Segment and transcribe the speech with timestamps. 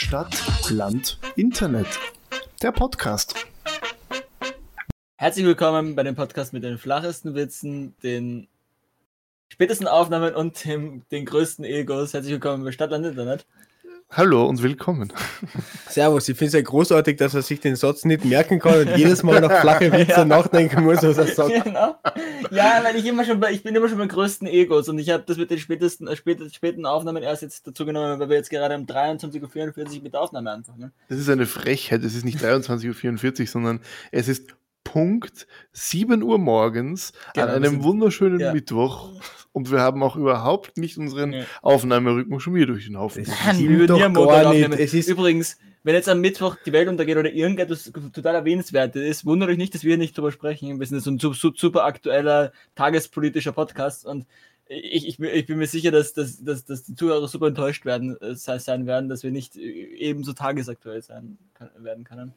[0.00, 0.40] Stadt,
[0.70, 1.98] Land, Internet.
[2.62, 3.34] Der Podcast.
[5.16, 8.46] Herzlich willkommen bei dem Podcast mit den flachesten Witzen, den
[9.48, 12.14] spätesten Aufnahmen und dem, den größten Egos.
[12.14, 13.44] Herzlich willkommen bei Stadtland Internet.
[14.10, 15.12] Hallo und willkommen.
[15.86, 18.96] Servus, ich finde es ja großartig, dass er sich den Satz nicht merken kann und
[18.96, 20.24] jedes Mal noch flache Witze ja.
[20.24, 21.62] nachdenken muss, was er sagt.
[21.62, 21.94] Genau.
[22.50, 25.10] Ja, weil ich immer schon bei, ich bin immer schon beim größten Egos und ich
[25.10, 28.36] habe das mit den spätesten, äh, späten, späten Aufnahmen erst jetzt dazu genommen, weil wir
[28.36, 30.90] jetzt gerade um 23.44 Uhr mit der Aufnahme anfangen.
[31.10, 33.80] Das ist eine Frechheit, es ist nicht 23.44 Uhr, sondern
[34.10, 34.54] es ist
[34.84, 38.54] Punkt 7 Uhr morgens genau, an einem wunderschönen ja.
[38.54, 39.20] Mittwoch
[39.58, 41.44] und wir haben auch überhaupt nicht unseren ja.
[41.62, 43.24] Aufnahmerhythmus schon wieder durch den Haufen.
[43.24, 44.70] Das wir würden gar nicht.
[44.78, 49.26] Es ist Übrigens, wenn jetzt am Mittwoch die Welt untergeht oder irgendetwas total erwähnenswertes ist,
[49.26, 50.78] wundert euch nicht, dass wir nicht drüber sprechen.
[50.78, 54.26] Wir sind so ein super aktueller tagespolitischer Podcast und
[54.68, 58.16] ich, ich, ich, bin mir sicher, dass, dass, dass, dass die Zuhörer super enttäuscht werden,
[58.20, 61.38] äh, sein werden, dass wir nicht ebenso tagesaktuell sein
[61.78, 62.32] werden können.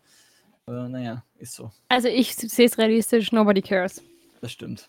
[0.65, 1.71] Aber naja, ist so.
[1.87, 4.01] Also ich sehe es realistisch, nobody cares.
[4.39, 4.87] Das stimmt.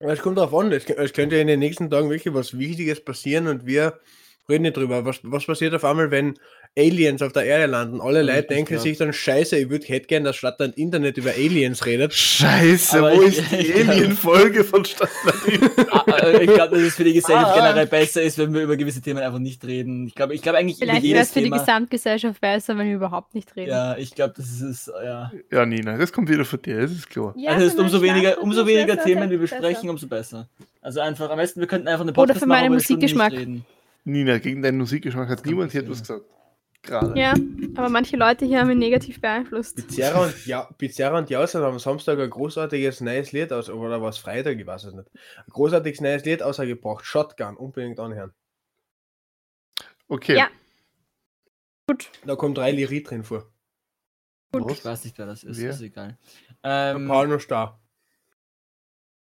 [0.00, 3.46] Es kommt darauf an, es, es könnte in den nächsten Tagen wirklich was Wichtiges passieren
[3.48, 4.00] und wir
[4.48, 5.04] reden nicht drüber.
[5.04, 6.38] Was, was passiert auf einmal, wenn
[6.78, 8.00] Aliens auf der Erde landen?
[8.00, 11.84] Alle Leute denken sich dann, scheiße, ich würde hätte gern, dass Stadtland Internet über Aliens
[11.84, 12.14] redet.
[12.14, 15.90] Scheiße, Aber wo ich, ist die Alien-Folge von Stadtland Internet?
[15.90, 17.54] Ah, äh, ich glaube, dass es für die Gesellschaft ah.
[17.54, 20.06] generell besser ist, wenn wir über gewisse Themen einfach nicht reden.
[20.06, 23.34] Ich glaube ich glaub eigentlich Vielleicht wäre es für die Gesamtgesellschaft besser, wenn wir überhaupt
[23.34, 23.70] nicht reden.
[23.70, 25.32] Ja, ich glaube, das ist, ja.
[25.50, 27.34] Ja, Nina, das kommt wieder von dir, das ist klar.
[27.36, 29.90] Ja, also, das ist umso weniger, umso weniger Themen wir besprechen, besser.
[29.90, 30.48] umso besser.
[30.80, 33.32] Also einfach, am besten, wir könnten einfach eine Podcast Oder für meinen Musikgeschmack.
[34.04, 36.24] Nina, gegen deinen Musikgeschmack hat niemand hier etwas gesagt.
[36.82, 37.18] Gerade.
[37.18, 37.34] Ja,
[37.76, 39.76] aber manche Leute hier haben mich negativ beeinflusst.
[39.76, 44.00] Pizarra und, ja, Pizarra und Jausen haben am Samstag ein großartiges neues Lied aus, oder
[44.00, 45.10] was Freitag, ich weiß es nicht.
[45.36, 47.04] Ein großartiges neues Lied ausgebracht.
[47.04, 48.32] Shotgun, unbedingt anhören.
[50.08, 50.36] Okay.
[50.36, 50.48] Ja.
[51.86, 52.10] Gut.
[52.24, 53.52] Da kommt drei Lyrit drin vor.
[54.52, 54.72] Gut.
[54.72, 55.70] Ich weiß nicht, wer das ist, wer?
[55.70, 56.18] ist egal.
[56.62, 57.80] Ähm, Paulo Star.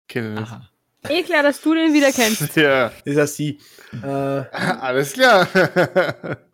[0.07, 0.71] Kennen wir
[1.09, 2.57] Eh klar, dass du den wieder kennst.
[2.57, 2.91] ja.
[3.05, 3.59] Das ist ja sie.
[4.03, 5.47] Äh, Alles klar.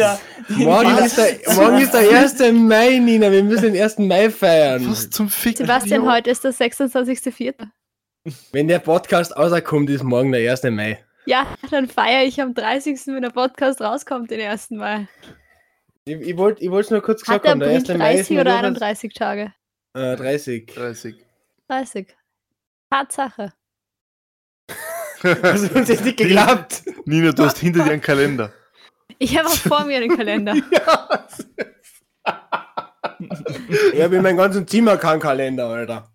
[0.50, 2.40] Morgen ist, der, morgen ist der 1.
[2.53, 3.31] Mai, Nina.
[3.31, 3.97] Wir müssen den 1.
[4.00, 4.85] Mai feiern.
[4.90, 5.57] Was zum Fick?
[5.57, 7.53] Sebastian, heute ist der 26.04.
[8.51, 10.63] Wenn der Podcast außerkommt, ist morgen der 1.
[10.63, 11.05] Mai.
[11.25, 13.07] Ja, dann feiere ich am 30.
[13.07, 14.72] wenn der Podcast rauskommt, den 1.
[14.72, 15.07] Mai.
[16.06, 17.60] Ich, ich wollte es nur kurz gesagt haben.
[17.60, 17.86] Der 1.
[17.86, 19.54] 30 oder 31 Tage?
[19.95, 20.68] Äh, 30.
[20.68, 21.16] 30.
[21.68, 22.16] 30.
[22.92, 23.54] Tatsache.
[25.24, 26.83] Hast du uns jetzt nicht geklappt?
[27.06, 28.54] Nina, du hast hinter dir einen Kalender.
[29.18, 30.54] Ich habe auch vor mir einen Kalender.
[30.71, 31.28] ja.
[33.94, 36.12] ich habe in meinem ganzen Zimmer keinen Kalender, Alter.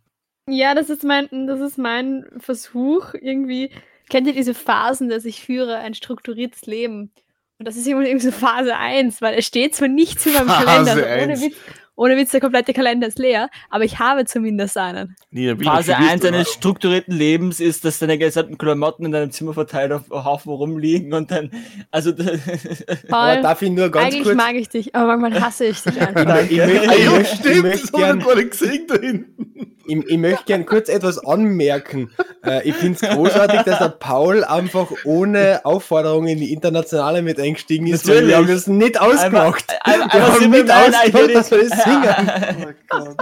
[0.49, 3.73] Ja, das ist mein, das ist mein Versuch, irgendwie.
[4.11, 7.13] Kennt ihr diese Phasen, dass ich führe ein strukturiertes Leben?
[7.59, 10.65] Und das ist irgendwie so Phase 1, weil es steht zwar nichts in meinem Phase
[10.65, 10.93] Kalender.
[10.93, 11.57] Also ohne Witz,
[11.95, 15.15] Ohne Witz, der komplette Kalender ist leer, aber ich habe zumindest einen.
[15.31, 19.93] Nee, Phase 1 deines strukturierten Lebens ist, dass deine gesamten Klamotten in deinem Zimmer verteilt
[19.93, 21.51] auf Haufen rumliegen und dann,
[21.91, 22.15] also.
[23.09, 24.37] Paul, aber darf ich nur ganz eigentlich kurz...
[24.37, 26.51] mag ich dich, aber manchmal hasse ich dich einfach.
[26.51, 32.11] ich, möchte, ich, ich, möchte, ich, möchte gern, ich, ich möchte gerne kurz etwas anmerken.
[32.45, 37.39] Äh, ich finde es großartig, dass der Paul einfach ohne Aufforderung in die Internationale mit
[37.41, 39.65] eingestiegen ist, weil wir haben das nicht ausgemacht.
[39.83, 42.75] Einmal, einmal, wir haben nicht ausgemacht, dass wir das singen.
[42.93, 43.15] Oh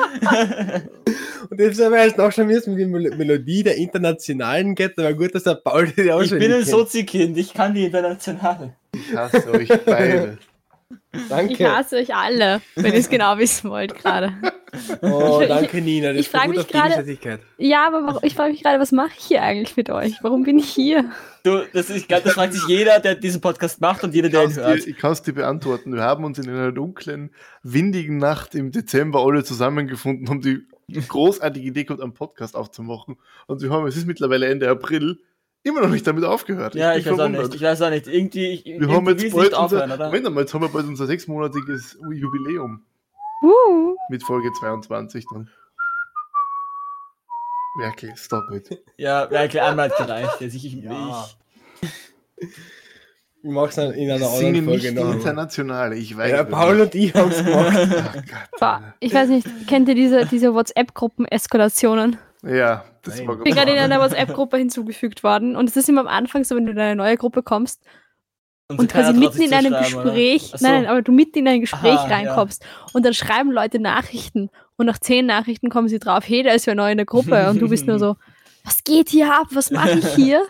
[1.51, 5.13] Und jetzt haben wir erst noch schon müssen mit der Melodie der Internationalen geht, aber
[5.15, 8.73] gut, dass der Paul die auch Ich bin ein Sozi-Kind, ich kann die Internationalen.
[8.95, 10.39] Ich hasse euch beide.
[11.29, 11.53] Danke.
[11.53, 14.33] Ich hasse euch alle, wenn ihr es genau wissen wollt gerade.
[15.03, 18.93] Oh, danke Nina, das ich ist mich grade, Ja, aber ich frage mich gerade, was
[18.93, 20.23] mache ich hier eigentlich mit euch?
[20.23, 21.11] Warum bin ich hier?
[21.43, 24.55] Du, das, ist, das fragt sich jeder, der diesen Podcast macht und jeder, der ihn
[24.55, 24.85] hört.
[24.85, 25.95] Dir, ich kann es dir beantworten.
[25.95, 27.31] Wir haben uns in einer dunklen,
[27.63, 30.67] windigen Nacht im Dezember alle zusammengefunden, um die
[31.09, 33.17] großartige Idee gehabt, einen Podcast aufzumachen.
[33.47, 35.19] Und wir haben, es ist mittlerweile Ende April
[35.63, 36.75] immer noch nicht damit aufgehört.
[36.75, 37.55] Ja, ich, ich weiß auch nicht.
[37.55, 38.07] Ich weiß auch nicht.
[38.07, 40.87] Irgendwie, ich, wir irgendwie haben jetzt bald aufhören, unser, Moment mal, jetzt haben wir bald
[40.87, 42.85] unser sechsmonatiges Jubiläum.
[43.43, 43.97] Uh.
[44.11, 45.49] Mit Folge 22 dann.
[47.79, 48.83] Merkel, stop it.
[48.97, 50.41] Ja, Merkel einmal gereicht.
[50.41, 51.29] Also ich, ich, ja.
[52.41, 52.51] ich, ich
[53.43, 55.15] mach's dann in einer anderen Folge noch.
[55.15, 56.31] international, ich weiß.
[56.33, 57.89] Ja, Paul und ich haben's gemacht.
[58.61, 62.17] Ach, ich weiß nicht, kennt ihr diese, diese WhatsApp-Gruppen-Eskalationen?
[62.43, 66.03] Ja, das war Ich bin gerade in einer WhatsApp-Gruppe hinzugefügt worden und es ist immer
[66.03, 67.83] am Anfang so, wenn du in eine neue Gruppe kommst
[68.69, 70.67] und, und quasi mitten in einem Gespräch, so.
[70.67, 72.69] nein, aber du mitten in ein Gespräch Aha, reinkommst ja.
[72.93, 76.67] und dann schreiben Leute Nachrichten und nach zehn Nachrichten kommen sie drauf, hey, da ist
[76.67, 78.17] ja neu in der Gruppe und du bist nur so,
[78.65, 80.45] was geht hier ab, was mache ich hier?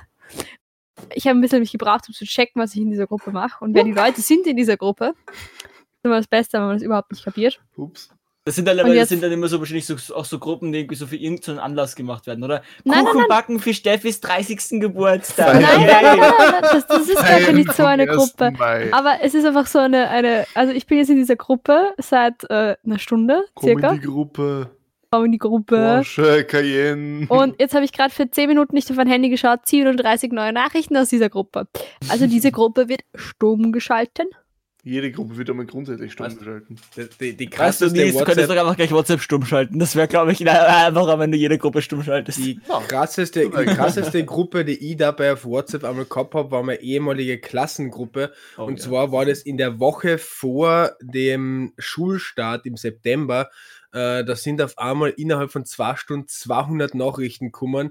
[1.15, 3.65] Ich habe ein bisschen mich gebraucht, um zu checken, was ich in dieser Gruppe mache
[3.65, 5.15] und wer die Leute sind in dieser Gruppe.
[5.27, 7.61] Das ist immer das Beste, wenn man das überhaupt nicht kapiert.
[7.77, 8.11] Ups.
[8.49, 10.95] Das sind dann, das sind dann immer so wahrscheinlich so, auch so Gruppen, die irgendwie
[10.95, 12.63] so für irgendeinen Anlass gemacht werden, oder?
[12.83, 14.81] Nein, Kuchen nein, backen für Steffis 30.
[14.81, 15.61] Geburtstag.
[15.61, 18.53] Nein, nein, nein, nein, nein das, das ist gar nicht so eine Gruppe.
[18.53, 18.91] Mai.
[18.91, 22.43] Aber es ist einfach so eine, eine, also ich bin jetzt in dieser Gruppe seit
[22.49, 23.89] äh, einer Stunde circa.
[23.89, 24.71] Comedy-Gruppe.
[25.11, 25.77] Comedy-Gruppe.
[25.77, 27.27] Porsche, Cayenne.
[27.29, 30.55] Und jetzt habe ich gerade für 10 Minuten nicht auf mein Handy geschaut, 37 neue
[30.55, 31.69] Nachrichten aus dieser Gruppe.
[32.09, 34.27] Also diese Gruppe wird stumm geschalten.
[34.89, 36.77] Jede Gruppe wird einmal grundsätzlich stumm weißt, schalten.
[37.21, 39.79] Die, die, krasseste weißt du, du könntest doch einfach gleich WhatsApp stumm schalten.
[39.79, 42.39] Das wäre, glaube ich, einfacher, wenn du jede Gruppe stumm schaltest.
[42.39, 42.59] Die
[42.89, 47.39] krasseste, die krasseste Gruppe, die ich dabei auf WhatsApp einmal gehabt habe, war meine ehemalige
[47.39, 48.33] Klassengruppe.
[48.57, 48.85] Oh, und ja.
[48.87, 53.51] zwar war das in der Woche vor dem Schulstart im September.
[53.91, 57.91] Äh, da sind auf einmal innerhalb von zwei Stunden 200 Nachrichten gekommen,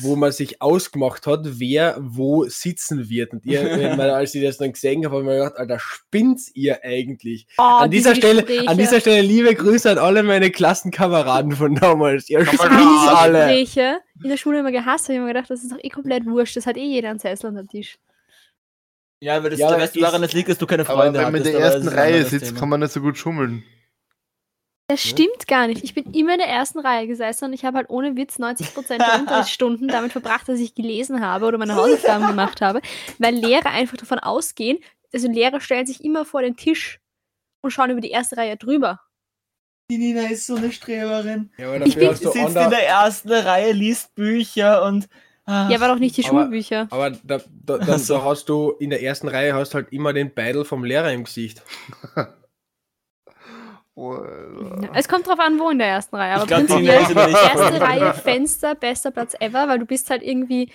[0.00, 3.32] wo man sich ausgemacht hat, wer wo sitzen wird.
[3.32, 3.60] Und ihr,
[4.00, 7.46] als ich das dann gesehen habe, habe ich mir gedacht, Alter, spinnt's ihr eigentlich?
[7.58, 12.28] Oh, an, dieser Stelle, an dieser Stelle liebe Grüße an alle meine Klassenkameraden von damals.
[12.28, 12.62] Ihr spinnt's
[13.08, 13.46] alle.
[13.46, 16.26] Gespräche in der Schule immer gehasst, habe ich mir gedacht, das ist doch eh komplett
[16.26, 17.98] wurscht, das hat eh jeder einen Sessel unter Tisch.
[19.20, 21.26] Ja, weil das ja, der Rest daran liegt, dass du keine Freunde hast.
[21.26, 23.62] Wenn man in der ersten Reihe sitzt, kann man nicht so gut schummeln.
[24.88, 25.82] Das stimmt gar nicht.
[25.82, 28.98] Ich bin immer in der ersten Reihe gesessen und ich habe halt ohne Witz 90%
[28.98, 32.80] der Unterrichtsstunden damit verbracht, dass ich gelesen habe oder meine Hausaufgaben gemacht habe,
[33.18, 34.78] weil Lehrer einfach davon ausgehen,
[35.12, 37.00] also Lehrer stellen sich immer vor den Tisch
[37.62, 39.00] und schauen über die erste Reihe drüber.
[39.90, 41.50] Die Nina ist so eine Streberin.
[41.58, 45.08] Ja, ich bin, sitzt in der ersten Reihe, liest Bücher und.
[45.44, 45.70] Ach.
[45.70, 46.88] Ja, aber doch nicht die aber, Schulbücher.
[46.90, 48.14] Aber da, da, da, so.
[48.18, 51.22] da hast du in der ersten Reihe hast halt immer den Beidel vom Lehrer im
[51.22, 51.62] Gesicht.
[54.94, 56.34] Es kommt drauf an, wo in der ersten Reihe.
[56.34, 60.70] Aber glaub, prinzipiell erste Reihe Fenster, bester Platz ever, weil du bist halt irgendwie,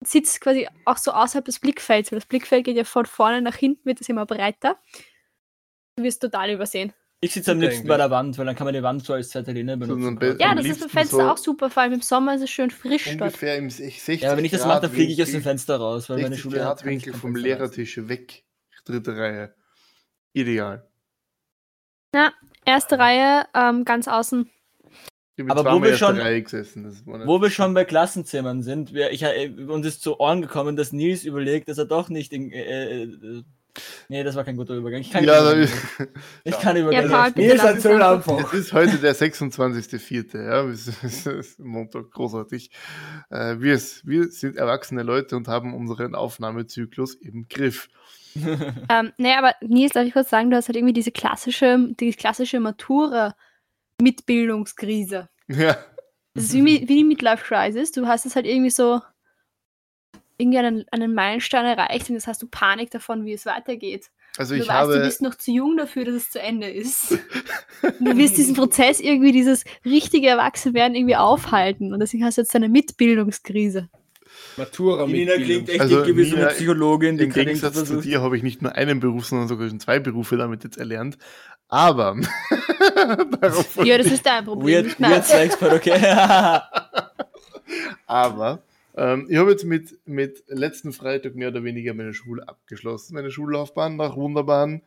[0.00, 3.56] sitzt quasi auch so außerhalb des Blickfelds, weil das Blickfeld geht ja von vorne nach
[3.56, 4.76] hinten, wird es immer breiter.
[5.96, 6.94] Du wirst total übersehen.
[7.22, 9.28] Ich sitze am liebsten bei der Wand, weil dann kann man die Wand so als
[9.28, 10.18] Zetteline benutzen.
[10.18, 12.48] So ja, das ist beim Fenster so auch super, vor allem im Sommer ist es
[12.48, 13.64] schön frisch ungefähr dort.
[13.64, 16.22] Im 60 ja, wenn ich das mache, dann fliege ich aus dem Fenster raus, weil
[16.22, 18.44] meine Schule hat Winkel vom Lehrertisch weg,
[18.86, 19.54] dritte Reihe.
[20.32, 20.89] Ideal.
[22.12, 22.32] Na,
[22.64, 24.50] erste Reihe, ähm, ganz außen.
[25.48, 30.02] Aber wo wir, schon, wo wir schon bei Klassenzimmern sind, wir, ich, äh, uns ist
[30.02, 33.42] zu Ohren gekommen, dass Nils überlegt, dass er doch nicht in, äh, äh,
[34.08, 35.00] Nee, das war kein guter Übergang.
[35.00, 35.70] Ich kann ja, ich,
[36.44, 37.10] ich kann Übergang.
[37.10, 38.52] Ja, Nils erzähl einfach.
[38.52, 40.44] Es ist heute der 26.04.
[40.44, 42.70] Ja, es ist Montag, großartig.
[43.30, 47.88] Äh, wir, wir sind erwachsene Leute und haben unseren Aufnahmezyklus im Griff.
[48.88, 52.12] ähm, nee, aber Nils, darf ich kurz sagen, du hast halt irgendwie diese klassische, die
[52.12, 55.28] klassische Matura-Mitbildungskrise.
[55.48, 55.76] Ja.
[56.34, 57.92] Das ist wie, wie die Midlife Crisis.
[57.92, 59.00] Du hast es halt irgendwie so
[60.38, 64.10] irgendwie einen, einen Meilenstein erreicht und jetzt hast du Panik davon, wie es weitergeht.
[64.38, 64.88] Also ich du habe...
[64.88, 67.18] weißt, du bist noch zu jung dafür, dass es zu Ende ist.
[67.82, 71.92] du wirst diesen Prozess irgendwie, dieses richtige Erwachsenwerden irgendwie aufhalten.
[71.92, 73.88] Und deswegen hast du jetzt eine Mitbildungskrise.
[74.56, 77.18] Matura Nina klingt echt also, wie so eine Psychologin.
[77.18, 80.36] Im Gegensatz zu dir habe ich nicht nur einen Beruf, sondern sogar schon zwei Berufe
[80.36, 81.18] damit jetzt erlernt.
[81.68, 82.16] Aber
[83.84, 84.86] ja, das ist dein Problem.
[84.86, 85.98] Weird, weird Expert, okay.
[88.06, 88.62] Aber
[88.96, 93.14] ähm, ich habe jetzt mit, mit letzten Freitag mehr oder weniger meine Schule abgeschlossen.
[93.14, 94.82] Meine Schullaufbahn nach wunderbaren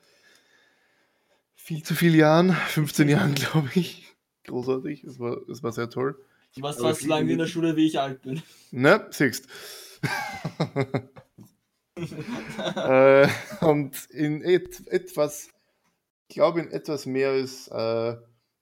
[1.64, 4.14] viel zu vielen Jahren, 15 Jahren, glaube ich.
[4.46, 6.20] Großartig, es war, es war sehr toll.
[6.56, 8.42] Du warst fast so lange in der Schule, wie ich alt bin.
[8.72, 9.48] Ne, siehst.
[12.76, 13.28] äh,
[13.62, 15.50] und in et, etwas,
[16.28, 18.16] ich glaube in etwas mehr als äh,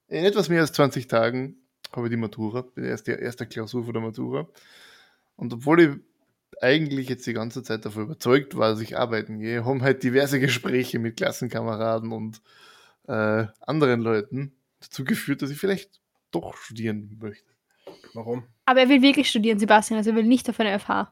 [0.08, 1.56] in etwas mehr als 20 Tagen
[1.94, 4.48] habe ich die Matura, bin erst die erste Klausur von der Matura.
[5.36, 5.90] Und obwohl ich
[6.62, 10.40] eigentlich jetzt die ganze Zeit davon überzeugt war, dass ich arbeiten gehe, haben halt diverse
[10.40, 12.42] Gespräche mit Klassenkameraden und
[13.08, 17.51] äh, anderen Leuten dazu geführt, dass ich vielleicht doch studieren möchte.
[18.14, 18.44] Warum?
[18.66, 21.12] Aber er will wirklich studieren, Sebastian, also er will nicht auf eine FH.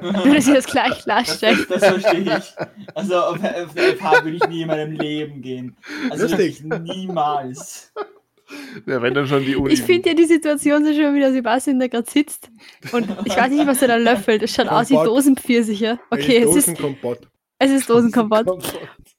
[0.00, 1.66] Würde sie das gleich klarstellen.
[1.68, 2.94] Das, das, verstehe ich.
[2.94, 5.76] Also auf eine FH würde ich nie in meinem Leben gehen.
[6.08, 7.92] Also wirklich niemals.
[8.86, 9.72] Ja, wenn dann schon die Uni.
[9.72, 12.50] Ich finde ja die Situation so schön, wie der Sebastian da gerade sitzt.
[12.92, 14.42] Und ich weiß nicht, was er da löffelt.
[14.42, 14.82] Es schaut Kompott.
[14.82, 16.00] aus wie Dosenpfirsiche.
[16.10, 16.82] Okay, es ist.
[17.58, 18.48] Es ist Dosenkompott.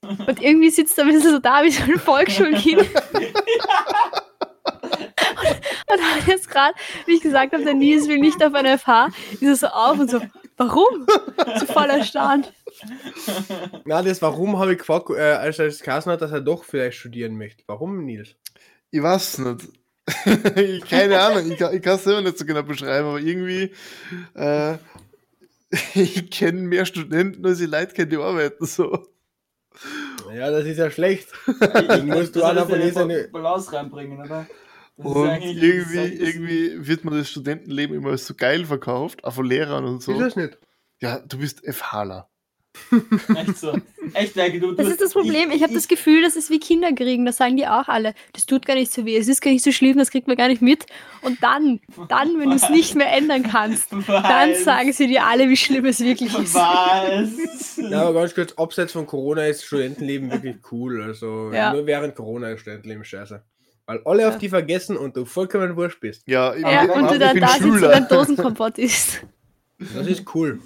[0.01, 2.81] Und irgendwie sitzt er ein bisschen so da wie so ein Volksschulkind.
[5.41, 9.09] Und hat jetzt gerade, wie ich gesagt habe, der Nils will nicht auf eine FH,
[9.31, 10.21] ist er so auf und so,
[10.57, 11.07] warum?
[11.59, 12.51] So voll erstaunt.
[13.85, 16.63] Na, das Warum habe ich gefragt, äh, als er das Kassen hat, dass er doch
[16.63, 17.63] vielleicht studieren möchte.
[17.67, 18.35] Warum, Nils?
[18.91, 19.69] Ich weiß nicht.
[20.89, 23.71] Keine Ahnung, ich, ich kann es selber nicht so genau beschreiben, aber irgendwie,
[24.33, 24.77] äh,
[25.93, 29.07] ich kenne mehr Studenten, als ich Leute kenne, die arbeiten so.
[30.33, 31.29] Ja, das ist ja schlecht.
[31.47, 34.47] Ich muss du einer von eine Balance reinbringen, oder?
[35.03, 40.01] Und irgendwie, irgendwie wird man das Studentenleben immer so geil verkauft, auch von Lehrern und
[40.01, 40.13] so.
[40.13, 40.57] Ist das nicht?
[41.01, 42.31] Ja, du bist FHler.
[43.35, 43.77] Echt so.
[44.13, 45.49] Echt, Werke, du, Das ist das Problem.
[45.49, 47.25] Ich, ich habe das Gefühl, das ist wie Kinder kriegen.
[47.25, 48.13] Das sagen die auch alle.
[48.33, 49.17] Das tut gar nicht so weh.
[49.17, 50.85] Es ist gar nicht so schlimm, das kriegt man gar nicht mit.
[51.21, 54.23] Und dann, dann, wenn du es nicht mehr ändern kannst, Was?
[54.23, 56.55] dann sagen sie dir alle, wie schlimm es wirklich ist.
[56.55, 57.77] Was?
[57.77, 61.03] Ja, aber ganz kurz, abseits von Corona ist Studentenleben wirklich cool.
[61.03, 61.73] Also ja.
[61.73, 63.43] nur während Corona ist Studentenleben scheiße.
[63.91, 66.23] Weil alle auf die vergessen und du vollkommen wurscht bist.
[66.25, 69.25] Ja, ich, ja und du dann da sitzt und ein Dosenkompott isst.
[69.93, 70.59] Das ist cool.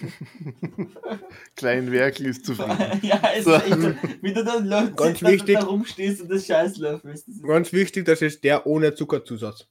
[1.56, 2.76] Klein Werkel ist zufrieden.
[3.02, 3.54] ja, es so.
[3.54, 7.28] ist echt, wie du dann Leute ganz sitzt, wichtig, da rumstehst und das Scheiß löffelst.
[7.46, 9.68] Ganz wichtig, das ist der ohne Zuckerzusatz.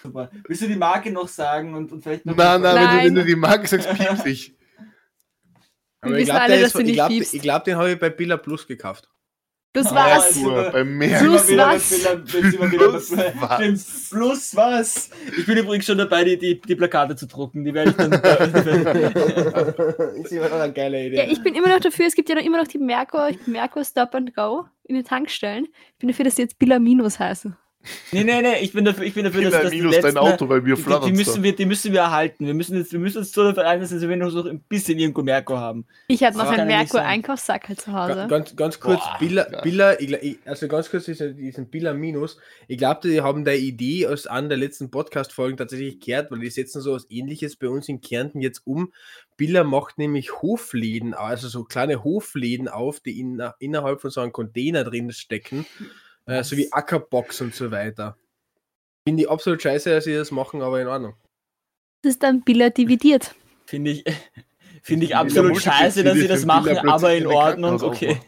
[0.00, 0.30] Super.
[0.46, 2.36] Willst du die Marke noch sagen und, und vielleicht noch.
[2.36, 4.54] Nein, nein, wenn du, wenn du die Marke sagst, piepst ich.
[6.02, 7.10] Aber ich glaube, glaub,
[7.42, 9.08] glaub, den habe ich bei Billa Plus gekauft.
[9.82, 10.40] Plus was?
[10.40, 11.18] Ja, bei mehr.
[11.18, 12.08] Plus was?
[12.26, 14.10] Plus was?
[14.10, 15.10] Plus was?
[15.36, 17.64] Ich bin übrigens schon dabei, die, die, die Plakate zu drucken.
[17.64, 18.12] Die werde ich dann.
[20.14, 21.16] ist immer noch eine geile Idee.
[21.16, 23.84] Ja, ich bin immer noch dafür, es gibt ja noch immer noch die Merkur, Merkur
[23.84, 25.66] Stop and Go in den Tankstellen.
[25.92, 27.56] Ich bin dafür, dass sie jetzt Billa Minus heißen.
[28.12, 30.48] Nee, nee, nee, ich bin dafür, ich bin dafür dass, dass minus letzten, dein Auto,
[30.48, 32.46] weil wir die, die, müssen wir, die müssen wir erhalten.
[32.46, 34.98] Wir müssen, jetzt, wir müssen uns so dafür einsetzen, dass wir noch so ein bisschen
[34.98, 35.86] irgendwo Merkur haben.
[36.08, 38.26] Ich habe noch einen Merkur-Einkaufssackel zu Hause.
[38.28, 39.96] Ganz, ganz kurz, Boah, Billa, Billa,
[40.46, 42.38] also ganz kurz diesen, diesen Billa Minus.
[42.66, 46.50] Ich glaube, die haben der Idee aus einer der letzten Podcast-Folgen tatsächlich gekehrt, weil die
[46.50, 48.92] setzen so was ähnliches bei uns in Kärnten jetzt um.
[49.36, 54.32] Billa macht nämlich Hofläden, also so kleine Hofläden auf, die in, innerhalb von so einem
[54.32, 55.66] Container drin stecken
[56.28, 58.16] äh, so wie Ackerbox und so weiter.
[59.06, 61.14] Finde ich absolut scheiße, dass sie das machen, aber in Ordnung.
[62.02, 63.34] Das ist dann Billa dividiert.
[63.66, 64.04] Finde ich,
[64.82, 68.20] find ich absolut scheiße, dass sie das machen, aber in Ordnung, okay.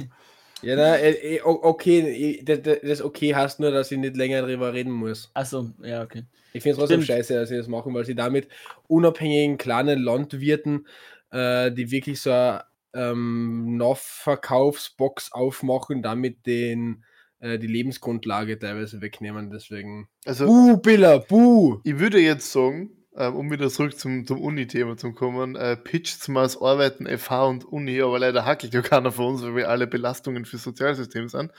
[0.62, 4.92] Ja, na, äh, äh, okay, das okay heißt nur, dass ich nicht länger darüber reden
[4.92, 5.30] muss.
[5.32, 6.24] Achso, ja, okay.
[6.52, 8.48] Ich finde es trotzdem scheiße, dass sie das machen, weil sie damit
[8.86, 10.86] unabhängigen kleinen Landwirten,
[11.30, 17.04] äh, die wirklich so eine ähm, Nachverkaufsbox aufmachen, damit den
[17.40, 19.50] äh, die Lebensgrundlage teilweise wegnehmen.
[19.50, 20.08] Deswegen.
[20.24, 21.80] Also, buh, Billa, buh!
[21.84, 26.28] Ich würde jetzt sagen, ähm, um wieder zurück zum, zum Uni-Thema zu kommen, äh, pitcht
[26.28, 29.68] mal das Arbeiten FH und Uni, aber leider hackelt ja keiner von uns, weil wir
[29.68, 31.50] alle Belastungen fürs Sozialsystem sind.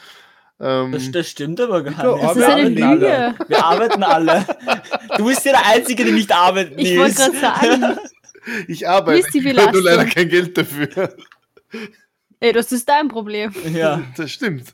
[0.62, 2.24] Ähm, das, das, stimmt aber gar nicht.
[2.24, 3.36] Das ist eine Lüge.
[3.48, 4.46] Wir arbeiten alle.
[5.18, 6.80] Du bist ja der Einzige, der nicht arbeitet.
[6.80, 7.98] Ich wollte gerade sagen.
[8.68, 11.16] Ich arbeite, ich habe nur leider kein Geld dafür.
[12.40, 13.54] Ey, das ist dein Problem.
[13.72, 14.02] Ja.
[14.18, 14.74] Das stimmt.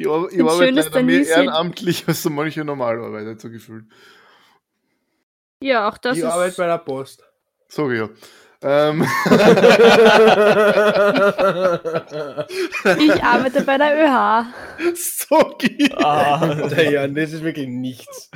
[0.00, 3.84] Ich, ich arbeite leider mehr ehrenamtlich als so manche Normalarbeiter so gefühlt.
[5.62, 6.30] Ja, auch das ich ist...
[6.30, 7.22] arbeite bei der Post.
[7.68, 8.08] So, ja.
[8.62, 9.02] Ähm.
[12.98, 14.46] ich arbeite bei der ÖH.
[14.94, 15.90] Sogi.
[15.96, 18.30] Ah, Jan, das ist wirklich nichts.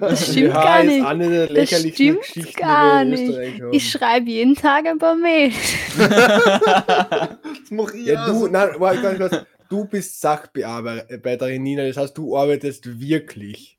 [0.00, 1.56] Das stimmt gar nicht.
[1.56, 3.62] das stimmt gar nicht.
[3.72, 5.54] Ich schreibe jeden Tag ein paar Mails.
[5.98, 9.46] das mache ich ja, du, nein, warte, ganz kurz.
[9.70, 13.78] Du bist Sachbearbeiterin, Nina, das heißt, du arbeitest wirklich.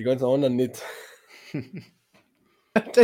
[0.00, 0.82] Die ganzen anderen nicht.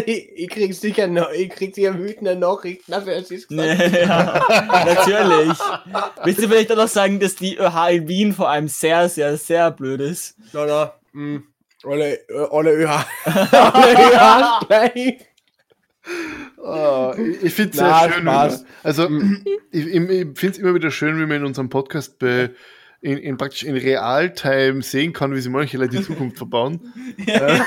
[0.06, 5.58] Ich, ich krieg sicher noch, ich krieg sicher wütende Nachrichten dafür, es ist ja, Natürlich.
[6.22, 9.36] Willst du vielleicht auch noch sagen, dass die ÖH in Wien vor allem sehr, sehr,
[9.36, 10.36] sehr blöd ist?
[10.52, 11.42] Ja, na, mh,
[11.82, 12.20] alle,
[12.52, 13.04] alle ÖH.
[13.24, 15.26] alle ÖH gleich.
[16.58, 18.28] Oh, ich finde es sehr schön.
[18.82, 19.08] Also,
[19.70, 22.50] ich, ich finde es immer wieder schön, wie wir in unserem Podcast bei
[23.04, 26.80] in, in, praktisch in Realtime sehen kann, wie sie manche Leute die Zukunft verbauen.
[27.26, 27.64] ja,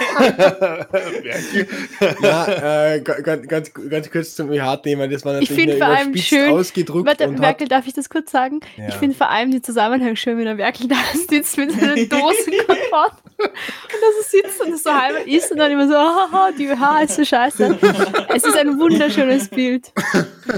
[2.96, 7.08] äh, ganz, ganz, ganz kurz zum EH-Thema, das war natürlich ich vor allem schön, ausgedruckt.
[7.08, 8.62] Warte, Merkel, hat, darf ich das kurz sagen?
[8.78, 8.88] Ja.
[8.88, 10.96] Ich finde vor allem den Zusammenhang schön, wenn der Merkel da
[11.30, 15.60] sitzt mit seinen Dosen kaputt und da so sitzt und das so halb isst und
[15.60, 17.78] dann immer so, haha, die ÖH ist so scheiße.
[18.30, 19.92] es ist ein wunderschönes Bild.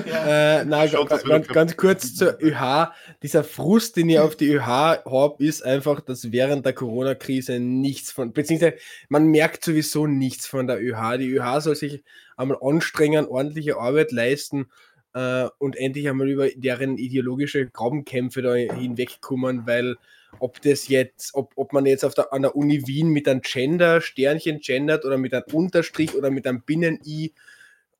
[0.06, 0.60] Ja.
[0.60, 0.90] Äh, nein,
[1.28, 2.94] ganz, ganz kurz zur ÖH.
[3.22, 8.12] Dieser Frust, den ihr auf die ÖH habe, ist einfach, dass während der Corona-Krise nichts
[8.12, 8.78] von, beziehungsweise
[9.10, 11.18] man merkt sowieso nichts von der ÖH.
[11.18, 12.04] Die ÖH soll sich
[12.38, 14.68] einmal anstrengen, ordentliche Arbeit leisten
[15.14, 19.98] äh, und endlich einmal über deren ideologische Grabenkämpfe da hinwegkommen, weil
[20.40, 23.42] ob das jetzt, ob, ob man jetzt auf der, an der Uni Wien mit einem
[23.42, 27.34] Gender, Sternchen gendert oder mit einem Unterstrich oder mit einem Binnen-I,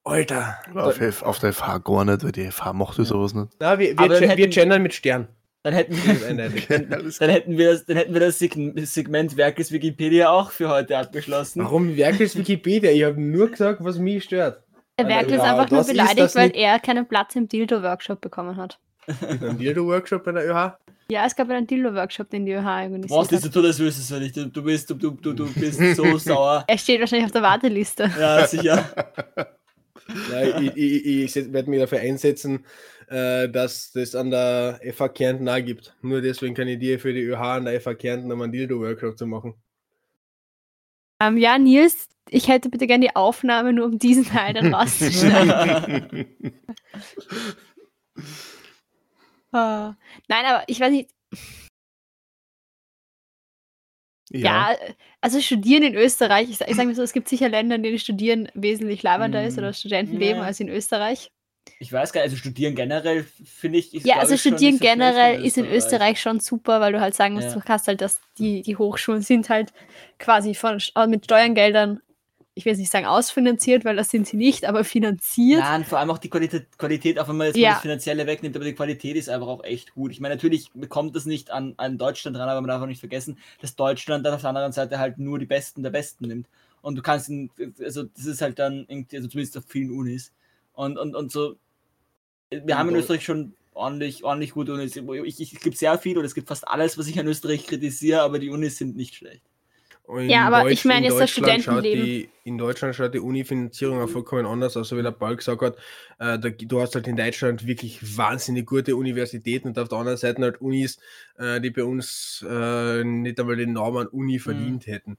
[0.04, 0.58] Alter.
[0.74, 3.50] Auf, auf der FH gar nicht, weil die FH mochte sowas nicht.
[3.60, 5.28] Na, wir, wir, wir gendern mit Stern.
[5.64, 6.14] Dann hätten, wir,
[7.20, 11.64] dann, hätten wir das, dann hätten wir das Segment Werkes Wikipedia auch für heute abgeschlossen.
[11.64, 12.92] Warum Werkes Wikipedia?
[12.92, 14.64] Ich habe nur gesagt, was mich stört.
[14.98, 18.80] Der Werkel ist einfach nur beleidigt, weil er keinen Platz im Dildo-Workshop bekommen hat.
[19.08, 20.78] Ein Dildo-Workshop bei der ÖH?
[21.12, 24.22] Ja, es gab einen Dildo-Workshop, den die ÖH organisiert Was, das du das wüsstest, wenn
[24.22, 26.64] ich, du, du bist, du, du, du bist so sauer.
[26.68, 28.12] Er steht wahrscheinlich auf der Warteliste.
[28.20, 28.86] Ja, sicher.
[30.32, 32.64] ja, ich, ich, ich werde mich dafür einsetzen,
[33.10, 35.96] äh, dass das an der FH Kärnten auch gibt.
[36.02, 39.18] Nur deswegen kann ich dir für die ÖH an der FH Kärnten um einen Dildo-Workshop
[39.18, 39.56] zu machen.
[41.22, 44.74] Um, ähm, ja, Nils, ich hätte bitte gerne die Aufnahme, nur um diesen Teil dann
[44.74, 46.28] rauszuschneiden.
[49.54, 49.94] uh,
[50.28, 51.10] nein, aber ich weiß nicht.
[54.32, 54.72] Ja.
[54.72, 54.78] ja.
[55.22, 58.48] also studieren in Österreich, ich, sage mal so, es gibt sicher Länder, in denen Studieren
[58.54, 59.46] wesentlich leibender mm.
[59.48, 60.44] ist oder Studentenleben ja.
[60.44, 61.32] als in Österreich.
[61.80, 63.94] Ich weiß gar nicht, also studieren generell finde ich.
[63.94, 67.36] Ist, ja, also studieren so generell ist in Österreich schon super, weil du halt sagen
[67.36, 67.54] musst, ja.
[67.54, 69.74] du hast halt, dass die, die Hochschulen sind halt
[70.18, 72.02] quasi von, mit Steuergeldern,
[72.60, 75.62] ich will jetzt nicht sagen ausfinanziert, weil das sind sie nicht, aber finanziert.
[75.62, 77.72] Ja, und vor allem auch die Qualität, Qualität auch wenn man jetzt ja.
[77.72, 80.12] das Finanzielle wegnimmt, aber die Qualität ist einfach auch echt gut.
[80.12, 83.00] Ich meine, natürlich bekommt das nicht an, an Deutschland dran, aber man darf auch nicht
[83.00, 86.48] vergessen, dass Deutschland dann auf der anderen Seite halt nur die Besten der Besten nimmt.
[86.82, 87.32] Und du kannst,
[87.82, 90.34] also das ist halt dann irgendwie, also zumindest auf vielen Unis,
[90.80, 91.58] und, und, und so,
[92.50, 94.96] wir haben in Österreich schon ordentlich, ordentlich gute Unis.
[94.96, 97.68] Ich, ich, es gibt sehr viel und es gibt fast alles, was ich an Österreich
[97.68, 99.44] kritisiere, aber die Unis sind nicht schlecht.
[100.08, 102.04] In ja, aber Deutsch, ich meine jetzt das Studentenleben.
[102.04, 105.76] Die, in Deutschland schaut die Uni-Finanzierung auch vollkommen anders aus, wie der Paul gesagt hat.
[106.18, 110.18] Äh, da, du hast halt in Deutschland wirklich wahnsinnig gute Universitäten und auf der anderen
[110.18, 110.98] Seite halt Unis,
[111.38, 114.92] äh, die bei uns äh, nicht einmal den Namen an Uni verdient mhm.
[114.92, 115.18] hätten.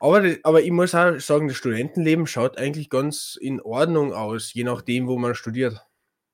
[0.00, 4.64] Aber, aber ich muss auch sagen, das Studentenleben schaut eigentlich ganz in Ordnung aus, je
[4.64, 5.86] nachdem, wo man studiert.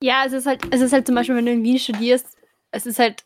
[0.03, 2.29] Ja, es ist halt, es ist halt zum Beispiel, wenn du in Wien studierst,
[2.71, 3.25] es ist halt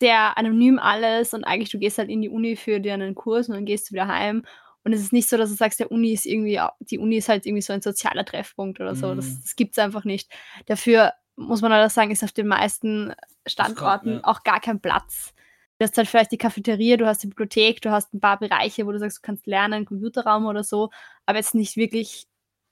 [0.00, 3.54] sehr anonym alles und eigentlich du gehst halt in die Uni für deinen Kurs und
[3.54, 4.44] dann gehst du wieder heim.
[4.82, 7.28] Und es ist nicht so, dass du sagst, der Uni ist irgendwie, die Uni ist
[7.28, 9.08] halt irgendwie so ein sozialer Treffpunkt oder so.
[9.08, 9.16] Mhm.
[9.16, 10.30] Das, das gibt es einfach nicht.
[10.66, 13.12] Dafür muss man halt sagen, ist auf den meisten
[13.46, 14.30] Standorten kommt, ja.
[14.30, 15.34] auch gar kein Platz.
[15.80, 18.86] Du hast halt vielleicht die Cafeteria, du hast die Bibliothek, du hast ein paar Bereiche,
[18.86, 20.90] wo du sagst, du kannst lernen, einen Computerraum oder so,
[21.24, 22.26] aber jetzt nicht wirklich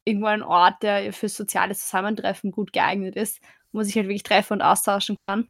[0.04, 3.40] irgendwo ein Ort, der für soziales Zusammentreffen gut geeignet ist,
[3.72, 5.48] wo man sich halt wirklich treffen und austauschen kann.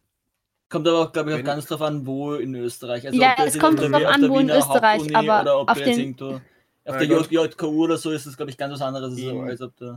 [0.69, 3.05] Kommt aber auch, glaube ich, auch ganz drauf an, wo in Österreich.
[3.05, 6.15] Also ja, es kommt drauf an, wo in Österreich, aber auf, den,
[6.85, 9.97] auf der JKU oder so ist das, glaube ich, ganz was anderes, als ob da.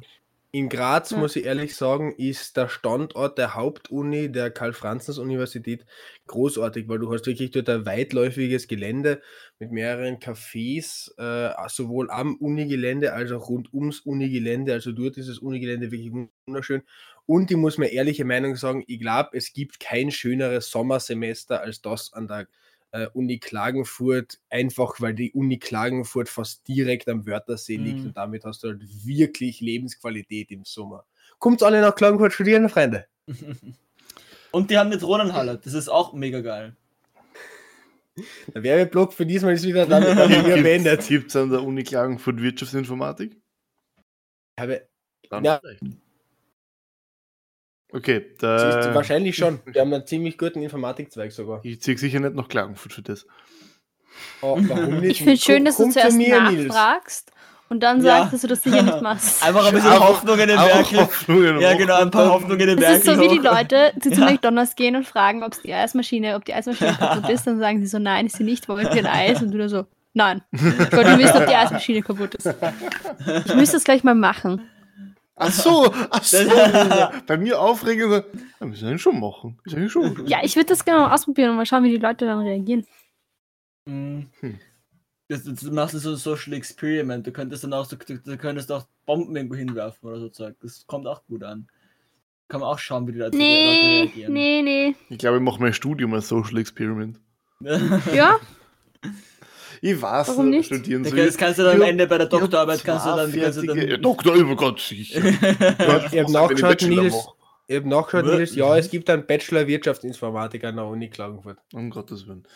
[0.53, 1.17] In Graz, ja.
[1.17, 5.85] muss ich ehrlich sagen, ist der Standort der Hauptuni der Karl-Franzens-Universität
[6.27, 9.21] großartig, weil du hast wirklich dort ein weitläufiges Gelände
[9.59, 14.73] mit mehreren Cafés, äh, sowohl am Unigelände als auch rund ums Unigelände.
[14.73, 16.11] Also dort ist das Unigelände wirklich
[16.45, 16.81] wunderschön.
[17.25, 21.81] Und ich muss mir ehrliche Meinung sagen, ich glaube, es gibt kein schöneres Sommersemester als
[21.81, 22.47] das an der
[22.91, 28.05] äh, Uni Klagenfurt, einfach weil die Uni Klagenfurt fast direkt am Wörthersee liegt mhm.
[28.07, 31.05] und damit hast du halt wirklich Lebensqualität im Sommer.
[31.39, 33.07] Kommt alle nach Klagenfurt studieren, Freunde.
[34.51, 36.75] und die haben eine Drohnenhalle, das ist auch mega geil.
[38.53, 40.01] Der Werbeblock für diesmal ist wieder wieder
[40.61, 41.07] beendet.
[41.07, 43.37] Gibt es an der Uni Klagenfurt Wirtschaftsinformatik?
[44.57, 44.87] Ich habe.
[45.41, 45.61] Ja.
[47.93, 48.93] Okay, da.
[48.95, 49.59] Wahrscheinlich schon.
[49.65, 51.59] Wir haben einen ziemlich guten Informatikzweig sogar.
[51.63, 53.25] Ich ziehe sicher nicht nach Klagenfurt für das.
[54.41, 54.57] Oh,
[55.01, 57.31] ich finde es schön, dass du zuerst mir, nachfragst
[57.69, 58.19] und dann ja.
[58.19, 59.43] sagst, dass du das sicher nicht machst.
[59.45, 61.61] Einfach ein bisschen Hoffnung in den Werken.
[61.61, 63.05] Ja, genau, ein paar Hoffnungen in den Werken.
[63.05, 66.35] Das ist so wie die Leute, die zu McDonalds gehen und fragen, ob die Eismaschine,
[66.35, 68.91] ob die Eismaschine kaputt ist, dann sagen sie so, nein, ist sie nicht, wollen wir
[68.91, 69.41] ein Eis?
[69.41, 70.41] Und du da so, nein.
[70.51, 72.53] Ich wollte wissen, ob die Eismaschine kaputt ist.
[73.45, 74.61] Ich müsste das gleich mal machen.
[75.41, 76.37] Ach so, ach so.
[77.27, 79.59] Bei mir aufregen, so, ja, müssen wir schon machen.
[79.65, 80.27] Wir schon machen.
[80.27, 82.85] Ja, ich würde das gerne mal ausprobieren und mal schauen, wie die Leute dann reagieren.
[83.85, 84.27] Mhm.
[84.39, 84.59] Hm.
[85.29, 87.25] Das, das, du machst so ein Social Experiment.
[87.25, 90.55] Du könntest dann auch so, du, du könntest auch Bomben irgendwo hinwerfen oder so Zeug.
[90.61, 91.67] Das kommt auch gut an.
[92.47, 94.33] Kann man auch schauen, wie die Leute, nee, Leute reagieren.
[94.33, 94.95] Nee, nee.
[95.09, 97.19] Ich glaube, ich mache mein Studium als Social Experiment.
[98.13, 98.39] ja.
[99.83, 100.67] Ich weiß, Warum nicht?
[100.67, 101.17] studieren soll.
[101.25, 103.77] Das kannst du dann am Ende bei der Doktorarbeit kannst du dann, kannst du dann
[103.81, 105.19] ja, Doktor über Gott sicher.
[105.25, 107.15] ich habe nachgeschaut, Nils.
[107.67, 108.53] Ich habe nachgeschaut, Nils.
[108.53, 111.57] Ja, es gibt einen Bachelor Wirtschaftsinformatik an der Uni Klagenfurt.
[111.73, 112.47] Um Gottes Willen.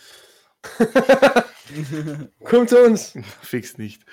[2.43, 3.17] Kommt zu uns.
[3.41, 4.03] Fix nicht.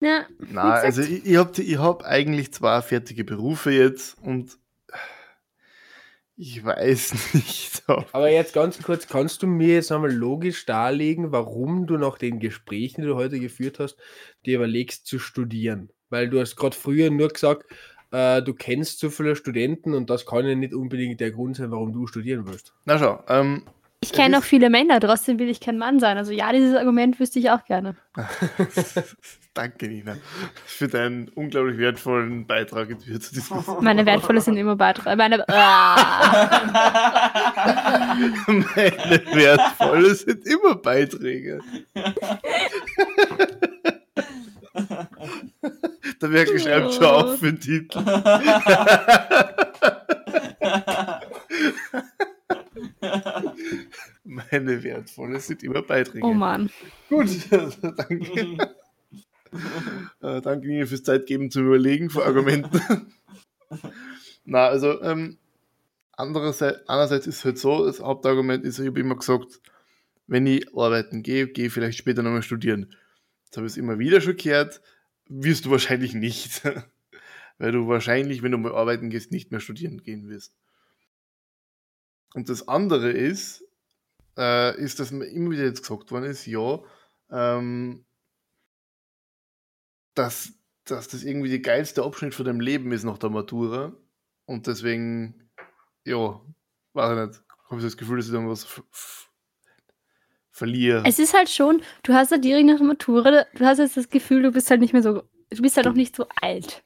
[0.00, 4.58] Ja, Na, also ich, ich habe hab eigentlich zwei fertige Berufe jetzt und
[6.36, 7.82] ich weiß nicht.
[7.88, 12.40] Aber jetzt ganz kurz, kannst du mir jetzt einmal logisch darlegen, warum du nach den
[12.40, 13.96] Gesprächen, die du heute geführt hast,
[14.44, 15.90] dir überlegst zu studieren?
[16.10, 17.66] Weil du hast gerade früher nur gesagt,
[18.10, 21.70] äh, du kennst so viele Studenten und das kann ja nicht unbedingt der Grund sein,
[21.70, 22.72] warum du studieren willst.
[22.84, 23.64] Na schau, ähm,
[24.04, 26.18] ich kenne auch viele Männer, trotzdem will ich kein Mann sein.
[26.18, 27.96] Also ja, dieses Argument wüsste ich auch gerne.
[29.54, 30.16] Danke, Nina,
[30.66, 35.16] für deinen unglaublich wertvollen Beitrag zu diesem Meine wertvolle sind immer Beiträge.
[35.16, 35.44] Meine,
[38.46, 41.60] Meine wertvolle sind immer Beiträge.
[46.20, 48.04] Der Merkel schreibt schon auf für den Titel.
[54.24, 56.26] Meine wertvolle sind immer Beiträge.
[56.26, 56.70] Oh Mann.
[57.08, 58.58] Gut, danke.
[60.22, 62.80] äh, danke Ihnen fürs Zeitgeben zu überlegen für Argumenten.
[64.44, 65.38] Na, also, ähm,
[66.12, 69.60] andererseits, einerseits ist es halt so, das Hauptargument ist, ich habe immer gesagt,
[70.26, 72.94] wenn ich arbeiten gehe, gehe ich vielleicht später nochmal studieren.
[73.44, 74.80] Jetzt habe ich es immer wieder schon gehört,
[75.28, 76.62] wirst du wahrscheinlich nicht.
[77.58, 80.54] Weil du wahrscheinlich, wenn du mal arbeiten gehst, nicht mehr studieren gehen wirst.
[82.34, 83.64] Und das andere ist,
[84.36, 86.80] äh, ist, dass mir immer wieder jetzt gesagt worden ist, ja,
[87.30, 88.04] ähm,
[90.14, 90.52] dass,
[90.84, 93.92] dass das irgendwie die geilste Abschnitt von deinem Leben ist nach der Matura.
[94.46, 95.50] Und deswegen,
[96.04, 96.40] ja,
[96.92, 98.66] weiß ich nicht, habe ich das Gefühl, dass ich dann was
[100.50, 101.04] verliere.
[101.06, 104.08] Es ist halt schon, du hast ja direkt nach der Matura, du hast jetzt das
[104.08, 106.82] Gefühl, du bist halt nicht mehr so, du bist halt noch nicht so alt.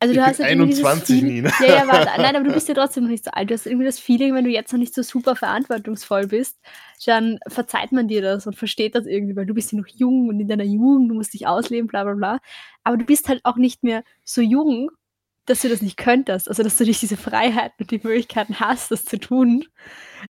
[0.00, 1.50] Also du ich hast bin 21, Nina.
[1.60, 3.48] Ja, ja, warte, nein, aber du bist ja trotzdem noch nicht so alt.
[3.48, 6.58] Du hast irgendwie das Feeling, wenn du jetzt noch nicht so super verantwortungsvoll bist,
[7.06, 10.28] dann verzeiht man dir das und versteht das irgendwie, weil du bist ja noch jung
[10.28, 12.38] und in deiner Jugend, du musst dich ausleben, bla bla bla.
[12.82, 14.90] Aber du bist halt auch nicht mehr so jung,
[15.46, 16.48] dass du das nicht könntest.
[16.48, 19.64] Also dass du nicht diese Freiheiten und die Möglichkeiten hast, das zu tun.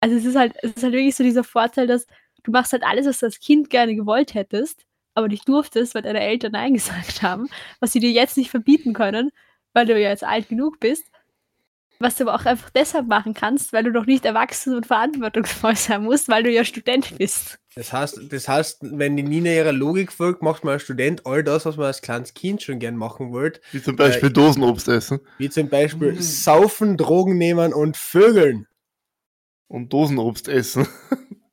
[0.01, 2.07] Also es ist halt, es ist halt wirklich so dieser Vorteil, dass
[2.43, 6.01] du machst halt alles, was du als Kind gerne gewollt hättest, aber nicht durftest, weil
[6.01, 7.47] deine Eltern Nein gesagt haben,
[7.79, 9.31] was sie dir jetzt nicht verbieten können,
[9.73, 11.05] weil du ja jetzt alt genug bist.
[11.99, 15.75] Was du aber auch einfach deshalb machen kannst, weil du noch nicht erwachsen und verantwortungsvoll
[15.75, 17.59] sein musst, weil du ja Student bist.
[17.75, 21.43] Das heißt, das heißt, wenn die Nina ihrer Logik folgt, macht man als Student all
[21.43, 23.61] das, was man als kleines Kind schon gern machen wollte.
[23.71, 25.21] Wie zum Beispiel äh, Dosenobst essen.
[25.37, 26.21] Wie zum Beispiel mhm.
[26.21, 28.67] saufen, Drogen nehmen und vögeln.
[29.67, 30.87] Und Dosenobst essen.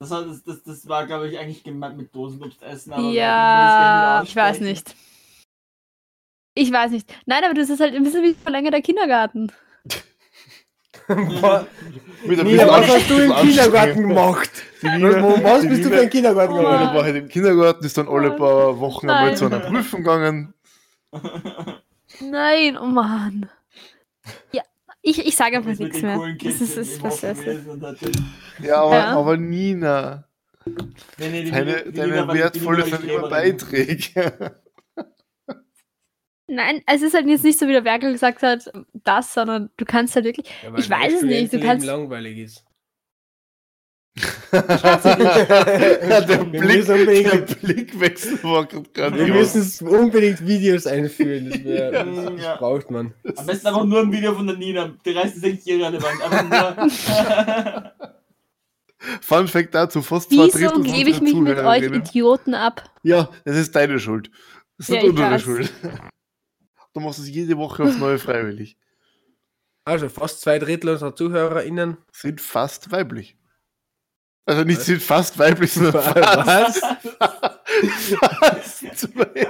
[0.02, 3.12] Das, war, das, das, das war glaube ich, eigentlich gemeint mit Dosenobst essen.
[3.12, 4.94] ja, ich weiß nicht.
[6.54, 7.12] Ich weiß nicht.
[7.26, 9.52] Nein, aber das ist halt ein bisschen wie verlängerter Kindergarten.
[11.08, 14.50] Nina, was hast du im Kindergarten gemacht?
[14.82, 16.88] Nina, was bist du für ein Kindergarten gegangen?
[16.88, 19.16] Ich war halt im Kindergarten, ist dann alle paar Wochen Nein.
[19.16, 20.54] einmal zu einer Prüfung gegangen.
[22.20, 23.48] Nein, oh Mann.
[24.52, 24.62] Ja,
[25.02, 26.18] ich, ich sage einfach nichts mehr.
[26.42, 27.22] Das ist, ist was
[28.62, 29.06] Ja, aber, ja.
[29.16, 30.24] aber Nina.
[31.18, 32.84] Nee, nee, deine, deine wertvolle
[33.28, 34.60] Beiträge.
[36.50, 39.84] Nein, es ist halt jetzt nicht so, wie der Werkel gesagt hat, das, sondern du
[39.84, 40.48] kannst halt wirklich.
[40.64, 41.52] Ja, ich weiß es nicht.
[41.52, 41.86] Du kannst.
[41.86, 42.64] langweilig ist.
[44.52, 44.60] ja,
[46.20, 51.50] der, Blick, der Blickwechsel war gerade Wir müssen unbedingt Videos einführen.
[51.50, 52.56] Das, wär, das, das ja.
[52.56, 53.14] braucht man.
[53.36, 54.92] Am besten einfach nur ein Video von der Nina.
[55.06, 56.20] Die Rest ist echt irrelevant.
[56.22, 57.92] Einfach nur.
[59.20, 62.90] Fun Fact dazu: fast zwei Wieso gebe ich mich mit euch Idioten ab?
[63.04, 64.30] Ja, das ist deine Schuld.
[64.76, 65.72] Das ist ja, nicht unsere Schuld.
[66.92, 68.76] Du machst es jede Woche aufs Neue freiwillig.
[69.84, 73.36] Also fast zwei Drittel unserer ZuhörerInnen sind fast weiblich.
[74.46, 74.86] Also nicht Was?
[74.86, 76.82] sind fast weiblich, sondern fast.
[78.40, 79.46] fast weiblich.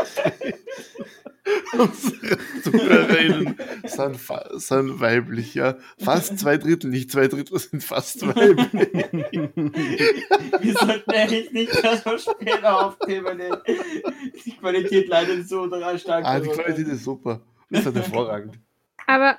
[1.72, 4.18] Unsere Zuhörerinnen sind,
[4.60, 5.76] sind weiblich, ja.
[5.98, 8.72] Fast zwei Drittel, nicht zwei Drittel sind fast weiblich.
[10.60, 13.40] Wir sollten eigentlich nicht mehr so später aufnehmen.
[14.44, 16.24] Die Qualität leidet so daran stark.
[16.24, 17.40] Ah, die Qualität ist super.
[17.70, 18.58] Das ist halt hervorragend.
[19.06, 19.38] Aber,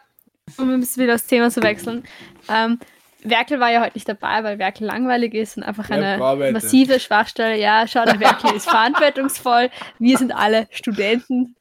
[0.58, 2.04] um ein bisschen wieder das Thema zu wechseln,
[2.50, 2.80] ähm,
[3.24, 7.00] Werkel war ja heute nicht dabei, weil Werkel langweilig ist und einfach eine ja, massive
[7.00, 7.58] Schwachstelle.
[7.58, 9.70] Ja, schau, der Werkel ist verantwortungsvoll.
[10.00, 11.56] Wir sind alle Studenten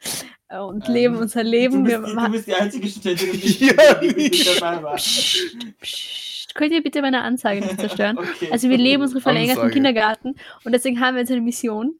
[0.58, 1.84] und ähm, leben unser Leben.
[1.84, 4.96] Du bist, die, du bist die einzige Studentin, die ja, nicht dabei war.
[4.96, 6.54] Psst, psst.
[6.54, 8.18] Könnt ihr bitte meine Ansage nicht zerstören?
[8.18, 8.48] okay.
[8.50, 9.74] Also wir leben unsere verlängerten Ansage.
[9.74, 10.34] Kindergarten
[10.64, 11.98] und deswegen haben wir jetzt eine Mission.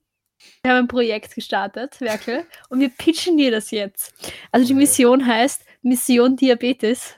[0.63, 4.15] Wir haben ein Projekt gestartet, Werkel, und wir pitchen dir das jetzt.
[4.51, 7.17] Also die Mission heißt Mission Diabetes.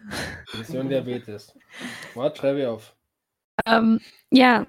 [0.59, 1.55] Mission Diabetes.
[2.14, 2.95] Warte, schreibe ich auf.
[3.64, 4.66] Ähm, ja,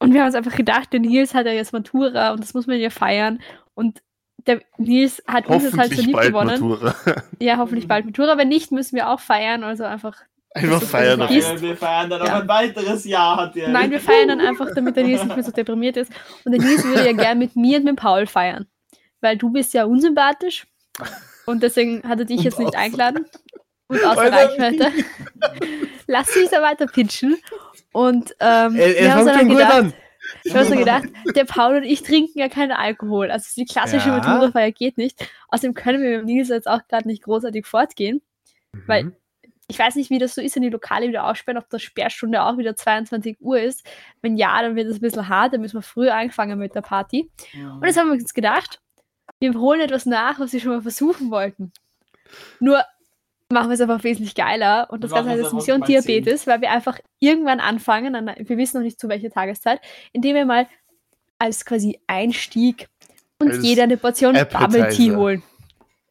[0.00, 2.66] und wir haben uns einfach gedacht, der Nils hat ja jetzt Matura und das muss
[2.66, 3.40] man ja feiern.
[3.74, 4.02] Und
[4.46, 6.68] der Nils hat uns jetzt halt so lieb gewonnen.
[6.68, 6.94] Matura.
[7.40, 8.36] Ja, hoffentlich bald Matura.
[8.36, 9.64] Wenn nicht, müssen wir auch feiern.
[9.64, 10.16] Also einfach.
[10.54, 11.20] Einfach feiern.
[11.20, 12.36] Ja, wir feiern dann ja.
[12.36, 13.36] auch ein weiteres Jahr.
[13.38, 13.68] Hat der.
[13.70, 16.12] Nein, wir feiern dann einfach, damit der Nils nicht mehr so deprimiert ist.
[16.44, 18.66] Und der Nils würde ja gerne mit mir und mit Paul feiern.
[19.20, 20.66] Weil du bist ja unsympathisch.
[21.46, 23.26] Und deswegen hat er dich jetzt nicht eingeladen.
[23.88, 24.92] Und außer Reichweite.
[26.06, 27.36] Lass mich so weiter pitchen.
[27.92, 29.94] Und ähm, er, er wir haben dann gedacht,
[30.42, 33.30] ich habe so gedacht, der Paul und ich trinken ja keinen Alkohol.
[33.30, 34.16] Also die klassische ja.
[34.16, 35.28] Matura-Feier geht nicht.
[35.48, 38.22] Außerdem können wir mit Nils jetzt auch gerade nicht großartig fortgehen.
[38.72, 38.82] Mhm.
[38.86, 39.16] Weil
[39.68, 42.42] ich weiß nicht, wie das so ist, wenn die Lokale wieder aussperren, ob das Sperrstunde
[42.42, 43.86] auch wieder 22 Uhr ist.
[44.20, 46.82] Wenn ja, dann wird es ein bisschen hart, dann müssen wir früher anfangen mit der
[46.82, 47.30] Party.
[47.52, 47.72] Ja.
[47.72, 48.80] Und jetzt haben wir uns gedacht,
[49.40, 51.72] wir holen etwas nach, was wir schon mal versuchen wollten.
[52.60, 52.84] Nur
[53.54, 54.88] machen wir es einfach wesentlich geiler.
[54.90, 58.84] Und das Ganze heißt Mission Diabetes, weil wir einfach irgendwann anfangen, an, wir wissen noch
[58.84, 59.80] nicht zu welcher Tageszeit,
[60.12, 60.66] indem wir mal
[61.38, 62.88] als quasi Einstieg
[63.38, 64.68] uns als jeder eine Portion Appetizer.
[64.68, 65.42] Bubble Tea holen.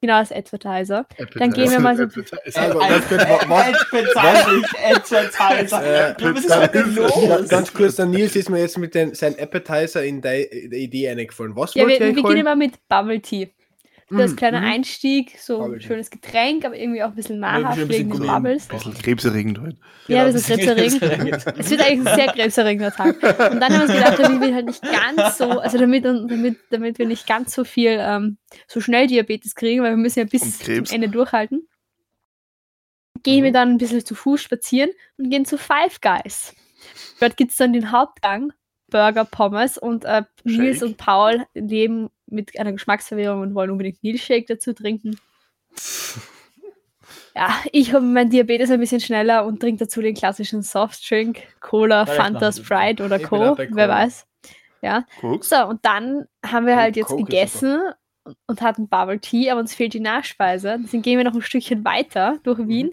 [0.03, 1.05] Genau, als Advertiser.
[1.17, 1.39] Appetizer.
[1.39, 2.07] Dann gehen wir mal so.
[7.47, 11.55] Ganz kurz, der Nils ist mir jetzt mit den, seinem Appetizer in der Idee eingefallen.
[11.55, 13.47] Was ja, wir, wir beginnen mal mit Bubble Tea.
[14.17, 14.35] Das mhm.
[14.35, 14.67] kleiner mhm.
[14.67, 18.69] Einstieg, so ein schönes Getränk, aber irgendwie auch ein bisschen nahrhaft wegen des Bubbles.
[18.69, 19.77] Ein bisschen krebserregend heute.
[20.07, 21.45] Ja, ein bisschen krebserregend.
[21.57, 23.15] es wird eigentlich ein sehr krebserregender Tag.
[23.15, 26.57] Und dann haben wir uns gedacht, damit wir halt nicht ganz so, also damit, damit,
[26.69, 30.25] damit wir nicht ganz so viel, ähm, so schnell Diabetes kriegen, weil wir müssen ja
[30.25, 31.67] bis zum Ende durchhalten,
[33.23, 33.43] gehen mhm.
[33.45, 36.55] wir dann ein bisschen zu Fuß spazieren und gehen zu Five Guys.
[37.19, 38.53] Dort gibt es dann den Hauptgang,
[38.89, 44.45] Burger, Pommes und äh, Nils und Paul leben mit einer Geschmacksverwirrung und wollen unbedingt Milchshake
[44.47, 45.17] dazu trinken.
[47.35, 52.05] Ja, ich habe mein Diabetes ein bisschen schneller und trinke dazu den klassischen Softdrink, Cola,
[52.05, 53.57] Fanta, Sprite oder Co.
[53.57, 54.27] Wer weiß.
[54.83, 55.05] Ja.
[55.21, 55.49] Cooks.
[55.49, 57.81] So, und dann haben wir halt jetzt Coke gegessen
[58.47, 60.77] und hatten Bubble Tea, aber uns fehlt die Nachspeise.
[60.83, 62.67] Deswegen gehen wir noch ein Stückchen weiter durch mhm.
[62.67, 62.91] Wien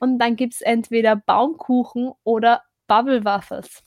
[0.00, 3.82] und dann gibt es entweder Baumkuchen oder Bubble Waffles.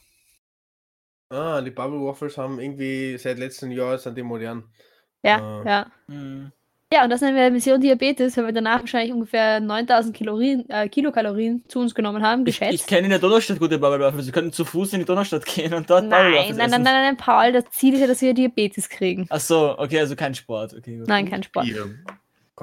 [1.29, 4.69] Ah, die Bubble Waffles haben irgendwie seit letztem Jahr sind die modern.
[5.23, 5.63] Ja, ah.
[5.65, 5.85] ja.
[6.07, 6.51] Mhm.
[6.93, 10.87] Ja, und das nennen wir Mission Diabetes, weil wir danach wahrscheinlich ungefähr 9000 Kalorien, äh,
[10.87, 12.71] Kilokalorien zu uns genommen haben, geschätzt.
[12.71, 15.43] Ich, ich kenne in der Donaustadt gute Bubble Sie könnten zu Fuß in die Donaustadt
[15.47, 18.21] gehen und dort nein, nein, nein, nein, nein, nein, Paul, das Ziel ist ja, dass
[18.21, 19.25] wir Diabetes kriegen.
[19.29, 20.75] Ach so, okay, also kein Sport.
[20.77, 21.07] Okay, gut.
[21.07, 21.65] Nein, kein Sport.
[21.65, 21.85] Ja.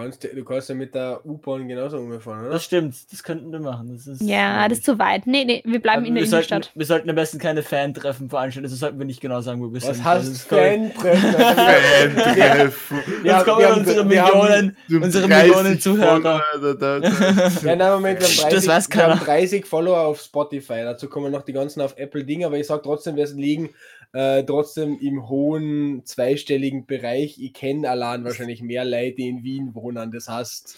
[0.00, 2.54] Kannst, du kannst ja mit der U-Bahn genauso umfahren, oder?
[2.54, 3.92] Das stimmt, das könnten wir machen.
[3.92, 5.26] Das ist ja, das ist zu weit.
[5.26, 6.64] Nee, nee, wir bleiben in der wir Innenstadt.
[6.64, 9.72] Sollten, wir sollten am besten keine Fan-Treffen veranstalten, das sollten wir nicht genau sagen, wo
[9.72, 10.04] wir Was sind.
[10.04, 11.32] Was heißt Fan-Treffen?
[12.16, 12.98] Fan-Treffen.
[13.24, 16.42] Jetzt kommen wir unsere Millionen, unsere Millionen Zuhörer.
[17.62, 21.30] ja, nein, Moment, wir haben, 30, das wir haben 30 Follower auf Spotify, dazu kommen
[21.30, 23.70] noch die ganzen auf Apple-Dinge, aber ich sag trotzdem, wir liegen
[24.12, 27.38] äh, trotzdem im hohen zweistelligen Bereich.
[27.40, 30.10] Ich kenne allein wahrscheinlich mehr Leute, die in Wien wohnen.
[30.10, 30.76] Das heißt,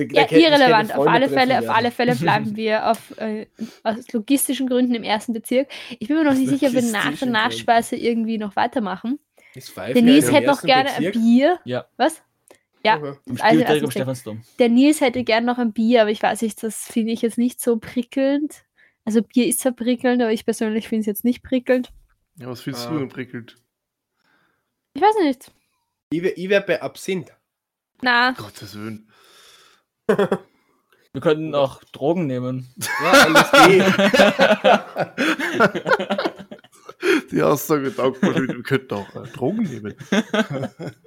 [0.00, 0.94] ja, irrelevant.
[0.94, 3.46] Auf alle Fälle, auf alle Fälle bleiben wir auf, äh,
[3.84, 5.68] aus logistischen Gründen im ersten Bezirk.
[5.98, 9.20] Ich bin mir noch nicht sicher, ob wir nach der Nachspeise irgendwie noch weitermachen.
[9.54, 11.14] Der Nils hätte noch gerne Bezirk?
[11.14, 11.58] ein Bier.
[11.64, 11.86] Ja.
[11.96, 12.22] Was?
[12.84, 13.00] Ja,
[13.40, 13.88] also,
[14.58, 17.38] der Nils hätte gerne noch ein Bier, aber ich weiß nicht, das finde ich jetzt
[17.38, 18.64] nicht so prickelnd.
[19.06, 21.92] Also Bier ist zwar prickelnd, aber ich persönlich finde es jetzt nicht prickelnd.
[22.36, 22.90] Ja, was findest ah.
[22.90, 23.56] du denn prickelt?
[24.94, 25.52] Ich weiß nicht.
[26.10, 27.32] Ich wäre wär bei Absinth.
[28.02, 28.32] Na.
[28.32, 29.08] Gottes Willen.
[30.06, 32.68] Wir könnten auch Drogen nehmen.
[33.02, 33.50] Ja, alles
[37.30, 39.94] Die Aussage taugt wir könnten auch äh, Drogen nehmen.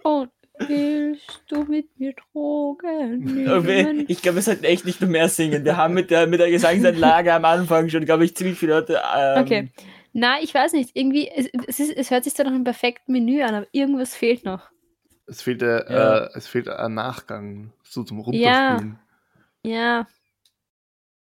[0.04, 4.06] Und willst du mit mir Drogen nehmen?
[4.08, 5.66] Ich glaube, wir sollten echt nicht mehr singen.
[5.66, 9.02] Wir haben mit der, mit der Gesangsanlage am Anfang schon, glaube ich, ziemlich viele Leute.
[9.16, 9.72] Ähm, okay.
[10.20, 10.96] Na, ich weiß nicht.
[10.96, 14.16] Irgendwie, es, es, ist, es hört sich zwar nach einem perfekten Menü an, aber irgendwas
[14.16, 14.72] fehlt noch.
[15.28, 16.26] Es fehlt, äh, ja.
[16.26, 18.98] äh, es fehlt ein Nachgang, so zum Runterspielen.
[19.64, 19.72] Ja.
[19.72, 20.08] ja.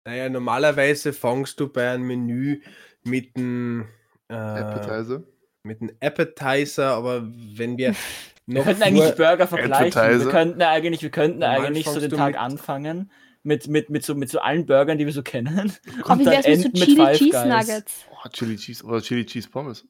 [0.05, 2.63] Naja, normalerweise fangst du bei einem Menü
[3.03, 3.89] mit einem
[4.29, 5.25] äh, Appetizer.
[5.65, 7.97] Mit einem Appetizer, aber wenn wir
[8.47, 9.99] noch wir könnten eigentlich Burger vergleichen.
[9.99, 10.25] Appetizer.
[10.25, 13.11] Wir könnten eigentlich, wir könnten eigentlich so den Tag anfangen
[13.45, 15.73] mit, mit, mit, so, mit so allen Burgern, die wir so kennen.
[16.05, 18.05] Aber wie wär's mit so Chili Cheese Nuggets?
[18.11, 19.87] Oh, Chili Cheese oder Chili Cheese Pommes.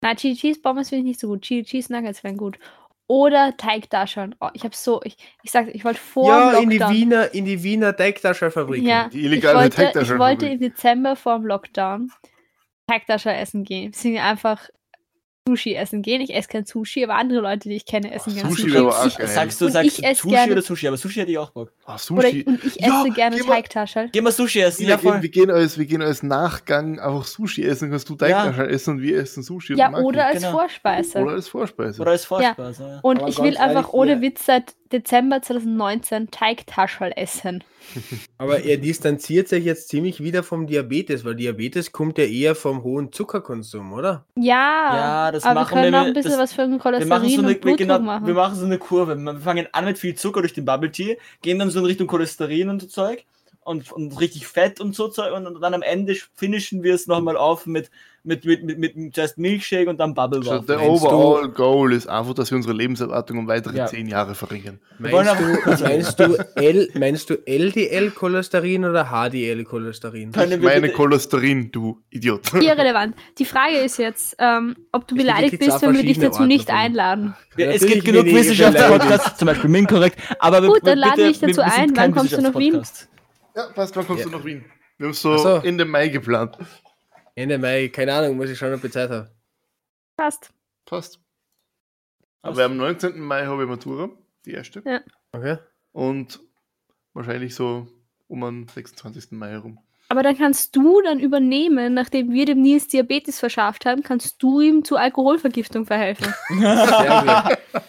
[0.00, 1.42] Nein, Chili Cheese Pommes finde ich nicht so gut.
[1.42, 2.58] Chili Cheese Nuggets wären gut
[3.06, 4.34] oder Teigtaschen.
[4.40, 6.70] Oh, ich habe so, ich, ich sag, ich wollte vor ja, dem Lockdown.
[6.70, 8.82] in die Wiener, in die Wiener Teigtaschenfabrik.
[8.82, 12.10] Ja, die illegale ich wollte, ich wollte im Dezember vor dem Lockdown
[12.86, 13.92] Teigtasche essen gehen.
[13.92, 14.68] Wir sind einfach
[15.46, 16.22] Sushi essen gehen.
[16.22, 18.62] Ich esse kein Sushi, aber andere Leute, die ich kenne, essen gerne Sushi.
[18.62, 18.78] Sushi.
[18.78, 19.28] auch geil.
[19.28, 20.88] Sagst du, sagst du Sushi gerne, oder Sushi?
[20.88, 21.70] Aber Sushi hätte ich auch Bock.
[21.86, 22.44] Oh, Sushi.
[22.44, 24.08] Oder, und ich esse ja, gerne Teigtasche.
[24.10, 24.86] Geh mal Sushi essen.
[24.86, 27.90] Ja, wir, gehen als, wir gehen als Nachgang einfach Sushi essen.
[27.90, 28.68] Kannst du Teigtasche ja.
[28.68, 29.74] essen und wir essen Sushi.
[29.74, 30.52] Ja, oder als genau.
[30.52, 31.18] Vorspeise.
[31.18, 32.00] Oder als Vorspeise.
[32.00, 32.82] Oder als Vorspeise.
[32.82, 33.00] Ja.
[33.02, 37.62] Und aber ich will einfach ohne Witz seit Dezember 2019 Teigtaschel essen.
[38.38, 42.82] Aber er distanziert sich jetzt ziemlich wieder vom Diabetes, weil Diabetes kommt ja eher vom
[42.82, 44.24] hohen Zuckerkonsum, oder?
[44.36, 46.78] Ja, ja das aber machen wir können wir, auch ein bisschen das, was für ein
[46.78, 48.26] Cholesterin wir machen so eine, wir, genau, machen.
[48.26, 49.16] wir machen so eine Kurve.
[49.16, 52.06] Wir fangen an mit viel Zucker durch den Bubble Tea, gehen dann so in Richtung
[52.06, 53.24] Cholesterin und so Zeug
[53.64, 57.06] und, und richtig fett und so Zeug und, und dann am Ende finishen wir es
[57.06, 57.90] nochmal auf mit
[58.24, 60.64] mit, mit, mit, mit zuerst Milkshake und dann Bubble Waffle.
[60.66, 63.86] Der overall Goal ist einfach, dass wir unsere Lebenserwartung um weitere ja.
[63.86, 64.80] zehn Jahre verringern.
[64.98, 70.32] Meinst du, meinst du, L, meinst du LDL-Cholesterin oder HDL-Cholesterin?
[70.34, 72.54] Ich meine Cholesterin, du Idiot.
[72.54, 73.14] Irrelevant.
[73.38, 76.70] Die Frage ist jetzt, ähm, ob du beleidigt bist, wenn wir dich dazu Orten nicht
[76.70, 77.34] einladen.
[77.58, 80.18] Ja, es gibt genug Wissenschaftspodcasts, zum Beispiel Minkorrekt.
[80.38, 81.94] Aber Gut, dann laden wir dich dazu ein.
[81.94, 82.82] Wann kommst du nach Wien?
[83.54, 84.64] Ja, passt, wann kommst du nach Wien?
[84.98, 86.58] Wir haben so, so, in den Mai geplant.
[87.34, 89.30] Ende Mai, keine Ahnung, muss ich schauen, ob ich Zeit habe.
[90.16, 90.52] Passt.
[90.84, 91.20] Passt.
[92.42, 93.18] Aber am 19.
[93.18, 94.10] Mai habe ich Matura,
[94.44, 94.82] die erste.
[94.84, 95.00] Ja.
[95.32, 95.58] Okay.
[95.92, 96.40] Und
[97.12, 97.88] wahrscheinlich so
[98.28, 99.32] um den 26.
[99.32, 99.78] Mai herum.
[100.08, 104.60] Aber dann kannst du dann übernehmen, nachdem wir dem Nils Diabetes verschafft haben, kannst du
[104.60, 106.32] ihm zur Alkoholvergiftung verhelfen.
[106.50, 107.80] Sehr gut.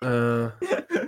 [0.00, 0.50] Äh.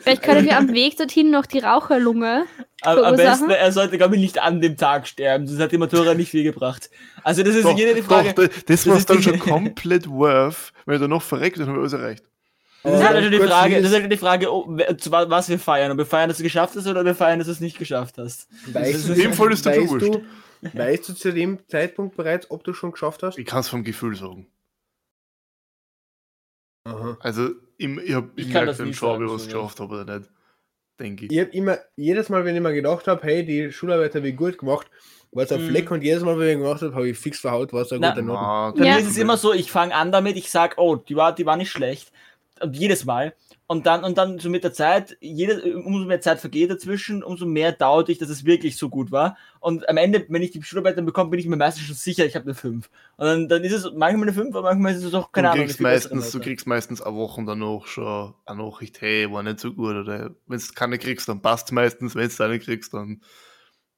[0.00, 2.46] Vielleicht können wir am Weg dorthin noch die Raucherlunge.
[2.86, 5.78] Am, am besten, er sollte, glaube ich, nicht an dem Tag sterben, sonst hat die
[5.78, 6.90] Matura nicht viel gebracht.
[7.22, 8.32] Also, das ist doch, jede Frage.
[8.32, 11.92] Doch, das, war dann schon komplett worth, wenn er noch verreckt, dann haben wir alles
[11.92, 12.24] erreicht.
[12.82, 15.90] Das ist halt die Frage, das ist halt die Frage oh, was wir feiern.
[15.90, 17.60] Ob wir feiern, dass du es geschafft hast oder ob wir feiern, dass du es
[17.60, 18.48] nicht geschafft hast.
[18.72, 20.06] Weißt in dem Fall ist das wurscht.
[20.06, 20.24] Du,
[20.72, 23.38] weißt du zu dem Zeitpunkt bereits, ob du schon geschafft hast?
[23.38, 24.46] Ich kann es vom Gefühl sagen.
[26.84, 27.16] Aha.
[27.20, 30.30] Also, im, ich habe ich merke dann schon, ob ich was geschafft habe oder nicht.
[30.98, 31.32] Denke ich.
[31.32, 34.36] Ich habe immer, jedes Mal, wenn ich mir gedacht habe, hey, die Schularbeit habe ich
[34.36, 34.86] gut gemacht,
[35.32, 35.68] war es ein mhm.
[35.68, 38.00] Fleck und jedes Mal, wenn ich gemacht habe, habe ich fix verhaut, war es ein
[38.00, 38.78] guter Noten.
[38.78, 41.34] Bei mir ist es immer so, ich fange an damit, ich sage, oh, die war,
[41.34, 42.10] die war nicht schlecht.
[42.60, 43.34] Und jedes Mal.
[43.68, 47.46] Und dann, und dann so mit der Zeit, jede, umso mehr Zeit vergeht dazwischen, umso
[47.46, 49.36] mehr dauert ich, dass es wirklich so gut war.
[49.58, 52.24] Und am Ende, wenn ich die Schularbeit dann bekomme, bin ich mir meistens schon sicher,
[52.24, 52.88] ich habe eine 5.
[53.16, 55.52] Und dann, dann ist es manchmal eine 5, aber manchmal ist es auch keine du
[55.54, 55.64] Ahnung.
[55.66, 59.72] Kriegst meistens, du kriegst meistens eine Woche danach schon eine Nachricht, hey, war nicht so
[59.72, 59.96] gut.
[59.96, 62.14] Oder wenn du keine kriegst, dann passt es meistens.
[62.14, 63.20] Wenn du eine kriegst, dann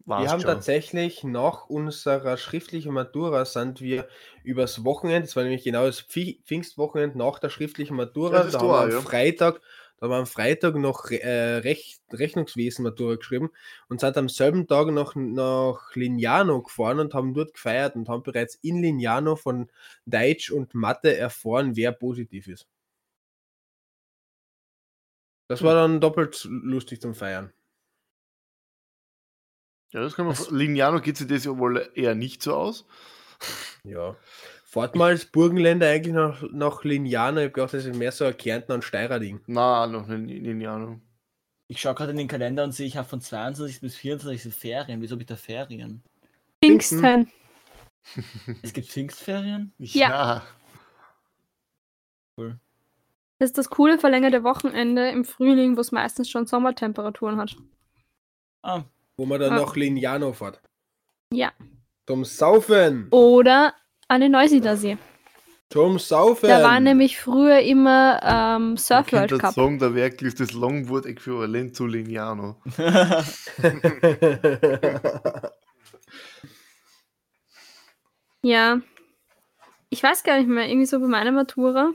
[0.08, 0.50] Wir haben schon.
[0.50, 4.08] tatsächlich nach unserer schriftlichen Matura sind wir
[4.42, 8.80] übers Wochenende, das war nämlich genau das Pfingstwochenende nach der schriftlichen Matura, da haben wir
[8.80, 9.00] am ja.
[9.00, 9.60] Freitag
[10.00, 13.50] da war am Freitag noch äh, Rech Rechnungswesen Matura geschrieben
[13.88, 18.22] und sind am selben Tag noch nach Lignano gefahren und haben dort gefeiert und haben
[18.22, 19.68] bereits in Lignano von
[20.06, 22.68] Deutsch und Mathe erfahren, wer positiv ist.
[25.48, 27.52] Das war dann doppelt lustig zum Feiern.
[29.92, 30.36] Ja, das kann man.
[30.50, 32.86] Lignano geht sich das ja wohl eher nicht so aus.
[33.84, 34.16] Ja.
[34.64, 37.38] Fahrt mal als Burgenländer eigentlich nach, nach Lignano?
[37.38, 39.40] Ich habe gedacht, das ist mehr so ein Kärntner und Steirer Ding.
[39.46, 41.00] Na, noch nicht Lignano.
[41.68, 45.00] Ich schaue gerade in den Kalender und sehe, ich habe von 22 bis 24 Ferien.
[45.00, 46.02] Wieso habe ich da Ferien?
[46.62, 47.30] Pfingsten.
[48.62, 49.72] es gibt Pfingstferien?
[49.78, 50.08] Ja.
[50.08, 50.42] ja.
[52.36, 52.58] Cool.
[53.38, 57.56] Das ist das coole verlängerte Wochenende im Frühling, wo es meistens schon Sommertemperaturen hat.
[58.62, 58.84] Ah.
[59.18, 59.56] Wo man dann ah.
[59.56, 60.62] noch Lignano fährt.
[61.32, 61.52] Ja.
[62.06, 63.08] Zum Saufen.
[63.10, 63.74] Oder
[64.06, 64.96] an den Neusiedlersee.
[65.70, 66.48] Zum Saufen.
[66.48, 69.52] Da war nämlich früher immer ähm, Surf World Cup.
[69.52, 72.56] Song, der Werk ist das Longboard Äquivalent zu Lignano.
[78.42, 78.80] ja.
[79.90, 81.92] Ich weiß gar nicht mehr, irgendwie so bei meiner Matura.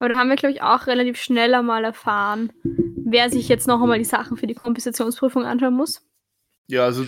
[0.00, 2.52] Aber da haben wir, glaube ich, auch relativ schnell einmal erfahren,
[3.10, 6.02] wer sich jetzt noch einmal die Sachen für die Kompensationsprüfung anschauen muss.
[6.66, 7.06] Ja, also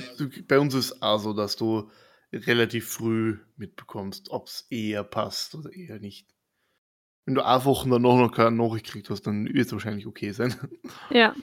[0.48, 1.90] bei uns ist es auch so, dass du
[2.32, 6.26] relativ früh mitbekommst, ob es eher passt oder eher nicht.
[7.26, 10.32] Wenn du eine Woche danach noch keine Nachricht gekriegt hast, dann wird es wahrscheinlich okay
[10.32, 10.54] sein.
[11.10, 11.34] Ja.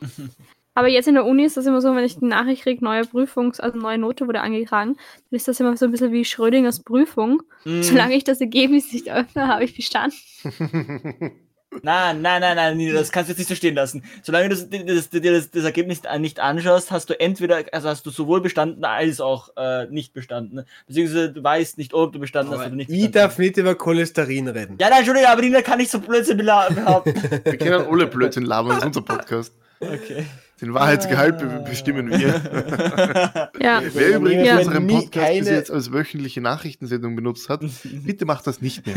[0.74, 3.02] Aber jetzt in der Uni ist das immer so, wenn ich die Nachricht kriege, neue
[3.02, 6.84] Prüfungs-, also neue Note wurde angetragen, dann ist das immer so ein bisschen wie Schrödingers
[6.84, 7.42] Prüfung.
[7.66, 7.82] Mm.
[7.82, 10.18] Solange ich das Ergebnis nicht öffne, habe ich bestanden.
[11.84, 14.04] Nein, nein, nein, nein, das kannst du jetzt nicht so stehen lassen.
[14.24, 18.10] Solange du dir das, das, das, Ergebnis nicht anschaust, hast du entweder, also hast du
[18.10, 20.66] sowohl bestanden als auch äh, nicht bestanden.
[20.88, 22.90] Beziehungsweise du weißt nicht, ob du bestanden aber hast oder nicht.
[22.90, 24.78] Ich darf nicht über Cholesterin reden.
[24.80, 27.14] Ja, nein, Entschuldigung, aber Nina kann nicht so Blödsinn behaupten.
[27.44, 29.54] Wir können alle Blödsinn labern, das ist unser Podcast.
[29.80, 30.26] Okay.
[30.60, 31.60] Den Wahrheitsgehalt ah.
[31.60, 33.50] bestimmen wir.
[33.62, 33.84] ja.
[33.94, 34.58] Wer übrigens ja.
[34.58, 35.40] unseren Podcast keine...
[35.40, 38.96] bis jetzt als wöchentliche Nachrichtensendung benutzt hat, bitte macht das nicht mehr.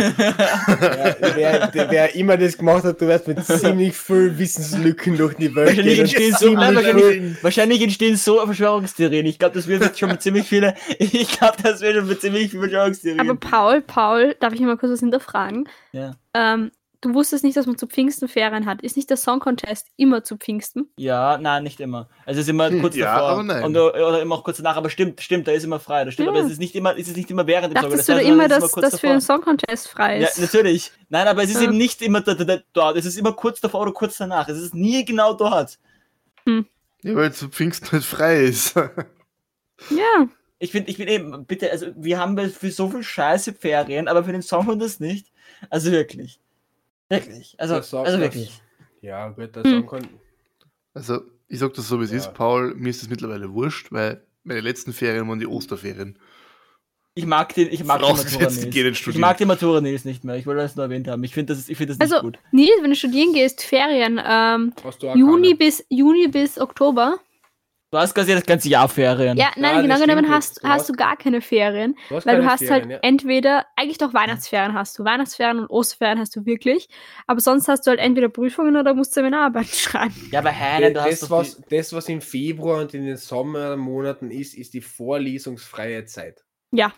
[1.39, 5.55] ja, wer, wer, immer das gemacht hat, du wirst mit ziemlich viel Wissenslücken durch die
[5.55, 9.26] Welt wahrscheinlich entstehen so, wahrscheinlich, wahrscheinlich, entstehen so Verschwörungstheorien.
[9.26, 12.22] Ich glaube, das wird jetzt schon mit ziemlich viele, ich glaube, das wird schon mit
[12.22, 13.20] ziemlich vielen Verschwörungstheorien.
[13.20, 15.68] Aber Paul, Paul, darf ich mal kurz was hinterfragen?
[15.93, 16.12] Ja.
[16.33, 16.70] Ähm,
[17.01, 18.82] du wusstest nicht, dass man zu Pfingsten Ferien hat.
[18.82, 20.90] Ist nicht der Song Contest immer zu Pfingsten?
[20.96, 22.09] Ja, nein, nicht immer.
[22.26, 23.64] Also es ist immer hm, kurz ja, davor.
[23.64, 26.05] Und, oder immer auch kurz danach, aber stimmt, stimmt, da ist immer frei.
[26.05, 26.32] Das stimmt, ja.
[26.32, 27.90] aber es ist nicht immer, es ist nicht immer während dem Song.
[27.90, 30.36] Dachtest das heißt, du immer, dass das für den Song Contest frei ist?
[30.36, 30.92] Ja, natürlich.
[31.09, 31.62] Nein, aber es ist ja.
[31.62, 32.96] eben nicht immer dort.
[32.96, 34.48] Es ist immer kurz davor oder kurz danach.
[34.48, 35.78] Es ist nie genau dort.
[36.44, 36.66] Hm.
[37.03, 38.74] Ja, weil zu Pfingsten nicht frei ist.
[39.90, 40.28] ja.
[40.59, 44.24] Ich finde, ich bin eben, bitte, also wir haben für so viel Scheiße Ferien, aber
[44.24, 45.32] für den Song Contest nicht.
[45.70, 46.39] Also wirklich.
[47.11, 47.56] Wirklich.
[47.58, 48.62] Also, also das, wirklich.
[49.02, 49.86] Ja, gut, das hm.
[49.88, 50.08] sagen
[50.94, 52.18] Also, ich sag das so, wie es ja.
[52.18, 52.74] ist, Paul.
[52.74, 56.18] Mir ist es mittlerweile wurscht, weil meine letzten Ferien waren die Osterferien.
[57.14, 59.06] Ich mag den, ich mag den Matura Nils.
[59.06, 60.36] Ich mag den Matura Nils nicht mehr.
[60.36, 61.24] Ich wollte das nur erwähnt haben.
[61.24, 62.38] Ich finde das, ich find das also, nicht gut.
[62.52, 64.72] Nils, wenn du studieren gehst, Ferien, ähm,
[65.16, 67.18] Juni bis, Juni bis Oktober,
[67.93, 69.36] Du hast quasi das ganze Jahr Ferien.
[69.36, 71.97] Ja, nein, ja, genau genommen hast, hast du gar keine Ferien.
[72.09, 72.99] Du weil du hast Ferien, halt ja.
[73.03, 75.05] entweder, eigentlich doch Weihnachtsferien hast du.
[75.05, 76.88] Weihnachtsferien und Osterferien hast du wirklich.
[77.26, 80.14] Aber sonst hast du halt entweder Prüfungen oder musst Seminararbeit schreiben.
[80.30, 84.30] Ja, aber Heine, du das, hast was, das, was im Februar und in den Sommermonaten
[84.30, 86.45] ist, ist die vorlesungsfreie Zeit.
[86.70, 86.93] Ja.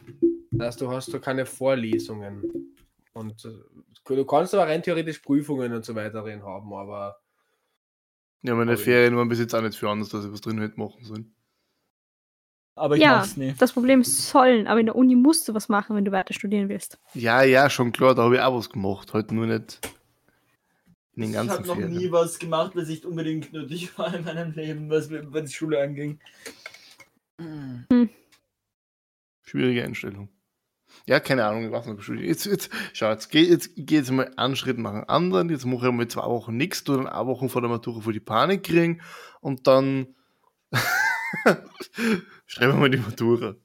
[0.51, 2.75] Das heißt, du hast du keine Vorlesungen.
[3.15, 7.17] Und äh, du kannst aber rein theoretisch Prüfungen und so weiter haben, aber
[8.43, 10.79] ja, meine Ferien waren bis jetzt auch nicht für anders, dass ich was drin hätte
[10.79, 11.35] machen sollen.
[12.75, 13.55] Aber ich ja, mach's nie.
[13.59, 16.33] Das Problem ist sollen, aber in der Uni musst du was machen, wenn du weiter
[16.33, 16.99] studieren willst.
[17.15, 19.13] Ja, ja, schon klar, da habe ich auch was gemacht.
[19.13, 19.81] Heute nur nicht
[21.15, 24.25] in den ganzen Ich habe noch nie was gemacht, was nicht unbedingt nötig war in
[24.25, 26.19] meinem Leben, was wenn die Schule anging.
[27.39, 28.09] Hm.
[29.43, 30.29] Schwierige Einstellung.
[31.07, 34.31] Ja, keine Ahnung, ich weiß nicht, jetzt, jetzt, schau, jetzt geh jetzt, geh jetzt mal
[34.37, 37.27] einen Schritt nach dem anderen, jetzt mache ich mal zwei Wochen nichts, du dann eine
[37.27, 39.01] Woche vor der Matura vor die Panik kriegen
[39.41, 40.15] und dann
[42.47, 43.57] schreiben wir mal die Matura.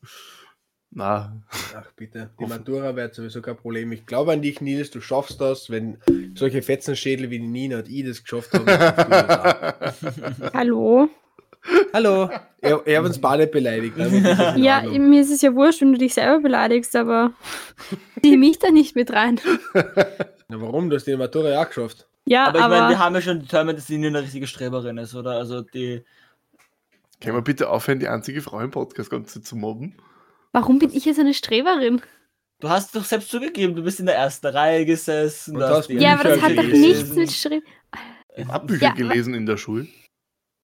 [0.89, 1.43] Na.
[1.75, 3.91] Ach bitte, die Matura wäre sowieso kein Problem.
[3.91, 5.99] Ich glaube an dich, Nils, du schaffst das, wenn
[6.33, 8.65] solche Fetzenschädel wie die Nina und ich das geschafft haben.
[10.53, 11.09] Hallo?
[11.93, 12.29] Hallo.
[12.61, 13.99] Er, er hat uns beide beleidigt.
[13.99, 14.15] Also
[14.59, 17.33] ja, mir ist es ja wurscht, wenn du dich selber beleidigst, aber
[18.21, 19.39] zieh mich da nicht mit rein.
[20.47, 20.89] Na, warum?
[20.89, 22.07] Du hast die Matura ja auch geschafft.
[22.25, 24.97] Ja, aber, ich aber meine, wir haben ja schon determined, dass sie eine richtige Streberin
[24.97, 25.31] ist, oder?
[25.31, 26.03] Also die.
[27.21, 29.95] Können wir bitte aufhören, die einzige Frau im Podcast ganze zu mobben?
[30.51, 32.01] Warum bin ich jetzt eine Streberin?
[32.59, 35.59] Du hast doch selbst zugegeben, du bist in der ersten Reihe gesessen.
[35.59, 37.65] ja, aber das hat doch nichts mit Streben.
[38.35, 39.87] Ich habe Bücher ja, gelesen in der Schule.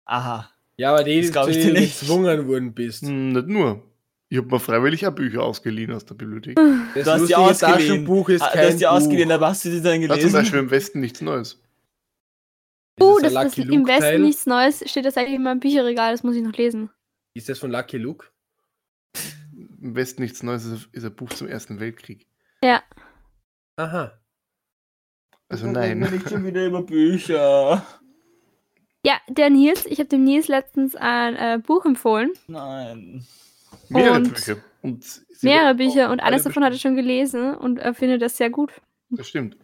[0.05, 0.51] Aha.
[0.79, 3.03] Ja, aber die, die du gezwungen worden bist.
[3.03, 3.83] Hm, nicht nur.
[4.31, 6.57] Ich habe mir freiwillig auch Bücher ausgeliehen aus der Bibliothek.
[6.95, 8.05] Das du hast die ausgeliehen.
[8.05, 10.21] Buch ist ah, kein du hast die ausgeliehen, aber hast du die dann gelesen?
[10.21, 11.61] Ja, zum Beispiel im Westen nichts Neues.
[13.01, 14.19] Uh, das, das, das im Westen Teil?
[14.21, 16.91] nichts Neues steht das eigentlich in meinem Bücherregal, das muss ich noch lesen.
[17.35, 18.27] Ist das von Lucky Luke?
[19.81, 22.27] Im Westen nichts Neues ist ein Buch zum Ersten Weltkrieg.
[22.63, 22.83] Ja.
[23.77, 24.21] Aha.
[25.49, 26.01] Also nein.
[26.01, 27.85] Nicht schon wieder über Bücher.
[29.05, 32.33] Ja, der Nils, ich habe dem Nils letztens ein äh, Buch empfohlen.
[32.49, 33.27] Nein.
[33.89, 34.57] Mehrere und Bücher.
[34.83, 38.51] Und mehrere Bücher und eines davon hat er schon gelesen und er findet das sehr
[38.51, 38.73] gut.
[39.11, 39.57] Das stimmt.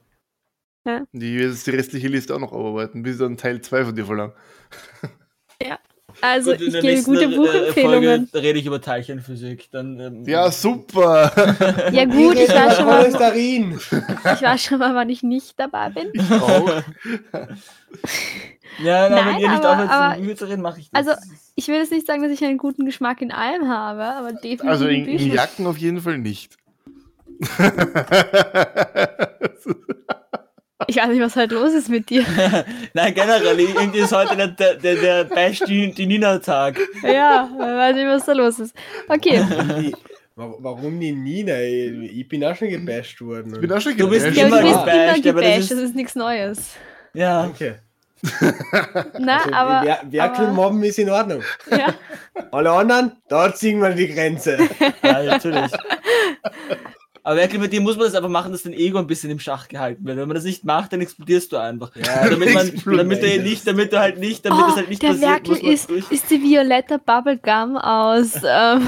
[0.87, 1.05] Ja.
[1.12, 4.05] Die wird jetzt die restliche Liste auch noch arbeiten, bis dann Teil 2 von dir
[4.05, 4.35] verlangen.
[6.25, 8.29] Also Gut, ich gebe gute äh, Buchempfehlungen.
[8.29, 9.70] Folge rede ich über Teilchenphysik.
[9.70, 11.31] Dann, ähm, ja, super.
[11.93, 13.07] ja gut, ich war schon mal.
[13.07, 16.09] ich war schon mal, wann ich nicht dabei bin.
[16.14, 16.66] Ich auch.
[18.83, 21.07] ja, na, Nein, wenn ihr nicht aufhört, aber, zu reden, mache ich das.
[21.07, 21.20] Also
[21.57, 24.64] ich will jetzt nicht sagen, dass ich einen guten Geschmack in allem habe, aber definitiv.
[24.64, 26.57] Also in, in Jacken auf jeden Fall nicht.
[30.89, 32.25] Ich weiß nicht, was halt los ist mit dir.
[32.95, 36.79] Nein, generell, irgendwie ist heute der, der, der, der Bash die, die Nina-Tag.
[37.03, 38.75] Ja, ich weiß nicht, was da los ist.
[39.09, 39.45] Okay.
[40.37, 41.61] Warum die Nina?
[41.61, 43.55] Ich bin auch schon gebasht worden.
[43.55, 44.25] Ich bin auch schon gebasht.
[44.25, 46.70] Du bist ja, immer gebasht, gebasht das, ist, das ist nichts Neues.
[47.14, 47.45] Ja.
[47.47, 47.75] Okay.
[49.18, 49.87] Na, also, aber.
[49.87, 51.43] Wer, Werkelmobben ist in Ordnung.
[51.70, 51.95] Ja.
[52.51, 54.59] Alle anderen, da ziehen wir die Grenze.
[55.03, 55.70] Ja, natürlich.
[57.27, 59.39] Aber wirklich, mit dir muss man das einfach machen, dass dein Ego ein bisschen im
[59.39, 60.18] Schach gehalten wird.
[60.18, 61.91] Wenn man das nicht macht, dann explodierst du einfach.
[61.97, 65.03] Ja, damit, man, damit, du nicht, damit du halt nicht, damit oh, das halt nicht
[65.03, 65.31] der passiert.
[65.31, 68.35] Werkel ist, ist die Violetta Bubblegum aus.
[68.47, 68.87] Ähm,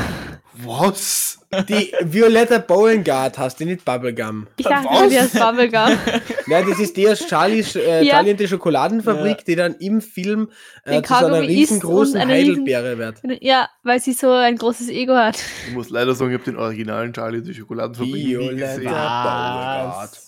[0.65, 1.39] Was?
[1.69, 4.47] Die Violetta Beauregard hast du nicht Bubblegum.
[4.57, 5.09] Ich dachte, Was?
[5.09, 5.99] die heißt Bubblegum.
[6.47, 8.15] Nein, das ist die aus Charlies äh, ja.
[8.15, 9.45] Charlie und die Schokoladenfabrik, ja.
[9.47, 10.51] die dann im Film
[10.85, 13.21] äh, zu so einer riesengroßen Heidelbeere wird.
[13.43, 15.39] Ja, weil sie so ein großes Ego hat.
[15.69, 18.85] Ich muss leider sagen, ich habe den originalen Charlie und die Schokoladenfabrik Violetta nie gesehen.
[18.85, 20.19] Beauregard.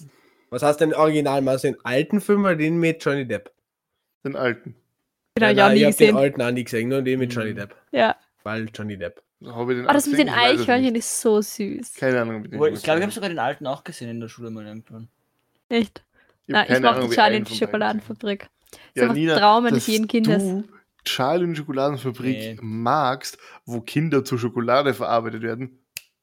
[0.51, 1.43] Was heißt denn original?
[1.43, 3.51] Mal den alten Film oder den mit Johnny Depp?
[4.25, 4.75] Den alten.
[5.35, 7.75] Genau, ja, ich habe den alten auch nie gesehen, nur den mit Johnny Depp.
[7.93, 8.17] Ja.
[8.43, 9.23] Weil Johnny Depp.
[9.47, 11.95] Habe ich den oh, das mit den Eichhörnchen ist so süß.
[11.95, 12.45] Keine Ahnung.
[12.45, 15.09] Ich glaube, ich habe sogar den alten auch gesehen in der Schule mal irgendwann.
[15.69, 16.05] Echt?
[16.47, 18.49] Ich, Na, ich mochte Charlie und die Schokoladenfabrik.
[18.71, 20.43] Das ja, ist Nina, Traum eines jeden Kindes.
[20.43, 20.65] Du
[21.05, 22.59] Charlie und die Schokoladenfabrik nee.
[22.61, 25.79] magst, wo Kinder zur Schokolade verarbeitet werden,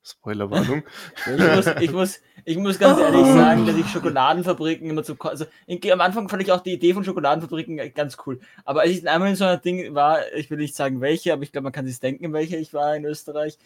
[0.07, 0.83] Spoilerwarnung.
[1.25, 5.15] ich, muss, ich, muss, ich muss ganz ehrlich sagen, dass ich Schokoladenfabriken immer zu.
[5.19, 5.45] Also
[5.91, 8.39] am Anfang fand ich auch die Idee von Schokoladenfabriken ganz cool.
[8.65, 11.41] Aber als ich einmal in so einem Ding war, ich will nicht sagen welche, aber
[11.41, 13.57] ich glaube, man kann sich denken, welche ich war in Österreich.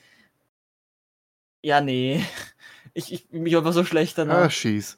[1.62, 2.24] Ja, nee.
[2.96, 4.46] Ich, ich mich einfach so schlecht danach.
[4.46, 4.98] Ah, schieß.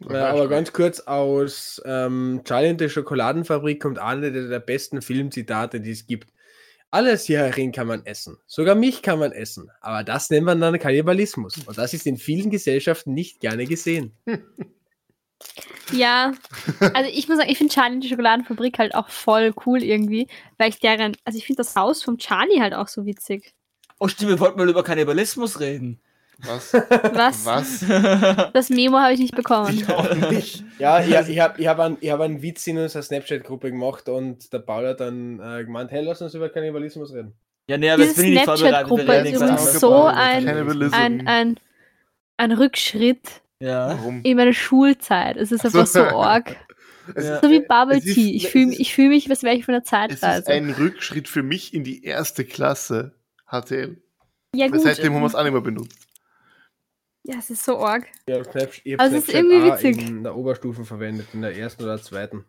[0.00, 5.00] Ja, aber ganz kurz aus ähm, Charlie und die Schokoladenfabrik kommt eine der, der besten
[5.00, 6.32] Filmzitate, die es gibt.
[6.96, 8.38] Alles hierin kann man essen.
[8.46, 9.70] Sogar mich kann man essen.
[9.82, 11.58] Aber das nennt man dann Kannibalismus.
[11.66, 14.16] Und das ist in vielen Gesellschaften nicht gerne gesehen.
[15.92, 16.32] Ja,
[16.94, 20.70] also ich muss sagen, ich finde Charlie die Schokoladenfabrik halt auch voll cool irgendwie, weil
[20.70, 23.54] ich deren, also ich finde das Haus vom Charlie halt auch so witzig.
[24.00, 26.00] Oh stimmt, wir wollten mal über Kannibalismus reden.
[26.38, 26.74] Was?
[26.74, 27.46] Was?
[27.46, 28.52] Was?
[28.52, 29.74] Das Memo habe ich nicht bekommen.
[29.74, 30.62] Ich auch nicht.
[30.78, 34.52] Ja, ich, ich habe ich hab einen, hab einen Witz in unserer Snapchat-Gruppe gemacht und
[34.52, 37.34] der Paul hat dann äh, gemeint, hey, lass uns über Kannibalismus reden.
[37.68, 38.88] Ja, nee, aber jetzt bin ich nicht vorbereitet.
[38.88, 40.48] Gruppe ist übrigens so ein,
[40.92, 41.60] ein, ein,
[42.36, 43.98] ein Rückschritt ja.
[44.22, 45.36] in meiner Schulzeit.
[45.36, 46.56] Es ist einfach so arg.
[47.14, 47.40] Ja.
[47.40, 48.34] So wie Bubble Tea.
[48.34, 50.24] Ich fühle ich fühl mich, was wäre ich von der Zeitreise.
[50.24, 53.14] Es ist ein Rückschritt für mich in die erste Klasse
[53.48, 54.02] HTL.
[54.56, 54.80] Ja, gut.
[54.80, 56.05] Seitdem haben wir es auch nicht mehr benutzt.
[57.28, 58.06] Ja, es ist so arg.
[58.28, 59.98] Ja, Snap, ich also es ist irgendwie witzig.
[60.06, 62.44] in der Oberstufe verwendet, in der ersten oder zweiten.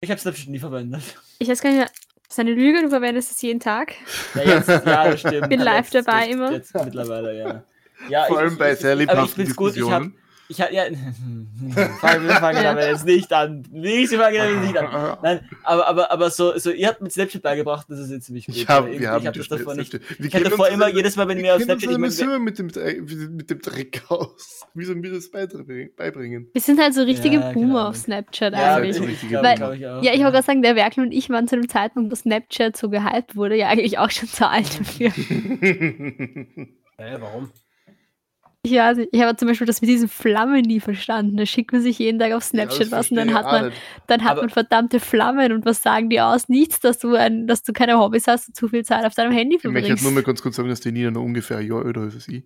[0.00, 1.02] Ich habe Snapchat nie verwendet.
[1.38, 1.90] Ich weiß gar nicht mehr.
[2.22, 3.94] Das ist eine Lüge, du verwendest es jeden Tag.
[4.34, 5.50] Ja, jetzt, ja das stimmt.
[5.50, 6.52] Bin live jetzt, dabei jetzt, immer.
[6.52, 7.64] Jetzt mittlerweile, ja.
[8.08, 10.16] ja Vor ich, allem bei sehr lebhaften Diskussionen.
[10.50, 10.82] Ich habe ja,
[12.00, 13.64] fangen wir fangen aber jetzt nicht an.
[13.70, 15.18] Nicht, wir fangen jetzt nicht an.
[15.22, 18.46] Nein, aber, aber, aber so, so, ihr habt mit Snapchat beigebracht, das ist jetzt ziemlich
[18.46, 18.56] gut.
[18.56, 19.94] Ich habe ich, hab das davor nicht.
[20.18, 21.88] Ich hatte davor immer, jedes Mal, wenn ich mir auf Snapchat.
[21.88, 22.66] Ich meine, mit dem,
[23.36, 24.66] mit dem Dreck aus.
[24.74, 26.48] Wie sollen wir das beibringen?
[26.52, 27.88] Wir sind halt so richtige ja, Boomer genau.
[27.88, 28.96] auf Snapchat ja, eigentlich.
[28.96, 31.68] So Weil, ich ja, ich wollte gerade sagen, der Werkel und ich waren zu dem
[31.68, 35.10] Zeitpunkt, wo Snapchat so gehypt wurde, ja eigentlich auch schon zu alt dafür.
[36.98, 37.50] Hä, warum?
[38.66, 41.38] Ja, ich habe zum Beispiel das mit diesen Flammen nie verstanden.
[41.38, 43.72] Da schickt man sich jeden Tag auf Snapchat ja, was und dann hat man,
[44.06, 46.50] dann hat man verdammte Flammen und was sagen die aus?
[46.50, 49.32] Nichts, dass du ein, dass du keine Hobbys hast und zu viel Zeit auf deinem
[49.32, 49.86] Handy verbringst.
[49.86, 52.04] Ich möchte nur mal ganz kurz sagen, dass die Nina noch ungefähr ein Jahr älter
[52.04, 52.42] ist als ich.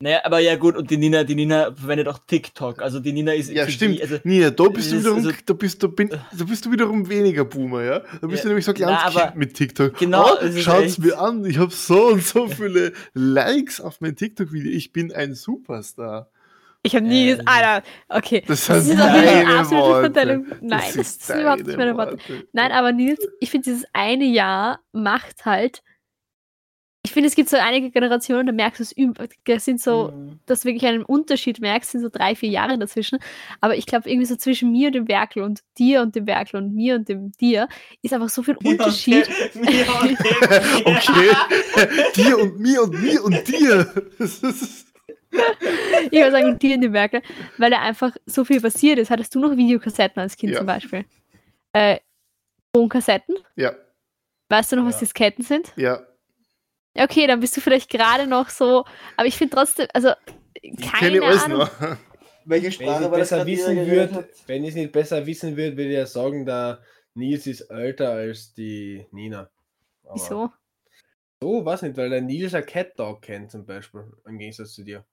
[0.00, 2.82] Naja, aber ja gut, und die Nina, die Nina verwendet auch TikTok.
[2.82, 3.50] Also die Nina ist.
[3.50, 3.98] Ja, stimmt.
[3.98, 6.72] Die, also, Nina, da bist du wiederum, also, da bist du, bin, da bist du
[6.72, 8.00] wiederum weniger Boomer, ja?
[8.20, 9.96] Da bist ja, du nämlich so ein kleines na, Kind mit TikTok.
[9.96, 10.26] Genau.
[10.34, 14.72] Oh, schaut's mir an, ich habe so und so viele Likes auf mein TikTok-Video.
[14.72, 16.28] Ich bin ein Superstar.
[16.82, 18.42] Ich habe nie, ähm, Alter, okay.
[18.46, 20.44] Das, das ist deine Worte.
[20.60, 22.18] Nein, das, das ist überhaupt nicht meine Worte.
[22.52, 25.82] Nein, aber Nils, ich finde, dieses eine Jahr macht halt
[27.04, 30.38] ich finde, es gibt so einige Generationen, da merkst du es, das sind so, mhm.
[30.46, 33.18] dass du wirklich einen Unterschied merkst, sind so drei, vier Jahre dazwischen.
[33.60, 36.56] Aber ich glaube, irgendwie so zwischen mir und dem Werkel und dir und dem Werkel
[36.56, 37.68] und mir und dem dir
[38.00, 39.28] ist einfach so viel Unterschied.
[39.54, 39.84] Okay,
[40.84, 41.88] okay.
[42.16, 43.92] dir und mir und mir und dir.
[46.10, 47.22] ich würde sagen, dir und dem Werkel,
[47.58, 49.10] weil da einfach so viel passiert ist.
[49.10, 50.58] Hattest du noch Videokassetten als Kind ja.
[50.58, 51.04] zum Beispiel?
[51.72, 51.98] Äh,
[52.72, 53.36] Tonkassetten?
[53.56, 53.72] Ja.
[54.48, 55.00] Weißt du noch, was ja.
[55.00, 55.72] Disketten sind?
[55.76, 56.00] Ja.
[56.94, 58.84] Okay, dann bist du vielleicht gerade noch so,
[59.16, 60.10] aber ich finde trotzdem, also
[60.80, 61.58] keine ich Ahnung.
[61.58, 61.96] Noch.
[62.46, 65.90] Welche Sprache wenn ich besser wissen würde, wenn ich es nicht besser wissen würde, würde
[65.90, 66.80] ich ja sagen, der
[67.14, 69.50] Nils ist älter als die Nina.
[70.04, 70.50] Aber Wieso?
[71.42, 74.84] So, was nicht, weil der Nils ein Cat Dog kennt zum Beispiel, im Gegensatz zu
[74.84, 75.04] dir.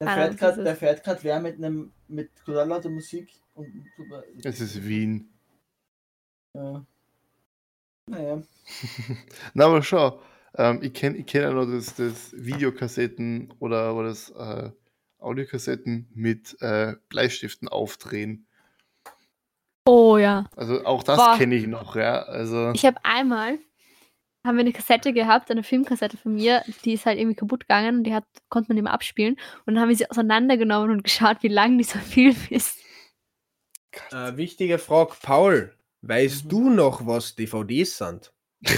[0.00, 4.22] Der fährt gerade, der fährt gerade wer mit einem mit total lauter Musik und super.
[4.44, 5.28] Es ist Wien.
[6.54, 6.84] Ja.
[8.08, 8.42] Naja.
[9.54, 10.20] Na, aber schau,
[10.56, 14.70] ähm, ich kenne ich kenn ja noch das, das Videokassetten oder, oder das äh,
[15.18, 18.46] Audiokassetten mit äh, Bleistiften aufdrehen.
[19.84, 20.48] Oh ja.
[20.56, 22.22] Also auch das kenne ich noch, ja.
[22.22, 23.58] Also ich habe einmal
[24.46, 27.98] haben wir eine Kassette gehabt, eine Filmkassette von mir, die ist halt irgendwie kaputt gegangen
[27.98, 29.36] und die hat, konnte man immer abspielen.
[29.66, 32.78] Und dann haben wir sie auseinandergenommen und geschaut, wie lang dieser Film ist.
[34.12, 36.48] Äh, wichtige Frage, Paul, weißt mhm.
[36.48, 38.32] du noch, was DVDs sind?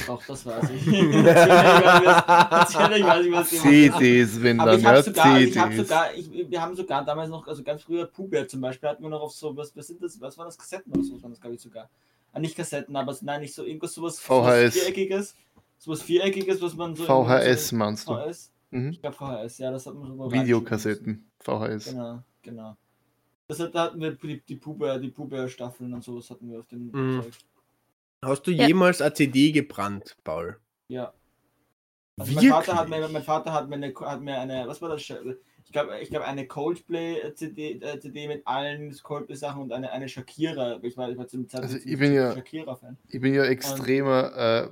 [0.08, 0.86] Auch das weiß ich.
[1.12, 5.50] Natürlich weiß ich, was CDs, wenn dann, ja, sogar, CDs.
[5.50, 8.88] Ich hab sogar, ich, wir haben sogar damals noch, also ganz früher Puber zum Beispiel,
[8.88, 11.14] hatten wir noch auf so, was, was sind das, was waren das, Kassetten oder so,
[11.14, 11.88] was waren das, glaube ich, sogar.
[12.32, 14.28] Ah, nicht Kassetten, aber nein, nicht so irgendwas, sowas, VHS.
[14.28, 15.34] sowas Viereckiges,
[15.78, 17.04] sowas Viereckiges, was man so...
[17.04, 18.14] VHS so, meinst du?
[18.14, 18.52] VHS?
[18.70, 18.90] Mhm.
[18.90, 21.90] Ich glaube VHS, ja, das hat man so Videokassetten, VHS.
[21.90, 22.76] Genau, genau.
[23.48, 26.66] Das hat, da hatten wir die, die Puber, die Puber-Staffeln und sowas hatten wir auf
[26.66, 27.22] dem mhm.
[27.22, 27.32] Zeug.
[28.24, 28.66] Hast du ja.
[28.66, 30.58] jemals eine CD gebrannt, Paul?
[30.88, 31.12] Ja.
[32.18, 34.88] Also mein, Vater hat mir, mein Vater hat mir eine, hat mir eine was war
[34.88, 35.02] das?
[35.02, 40.80] Ich glaube, ich glaube eine Coldplay-CD äh, CD mit allen Coldplay-Sachen und eine, eine Shakira.
[40.82, 42.96] Ich war, ich war zum Zeitpunkt also ich bin ja, Shakira-Fan.
[43.08, 44.36] Ich bin ja extremer.
[44.36, 44.68] äh,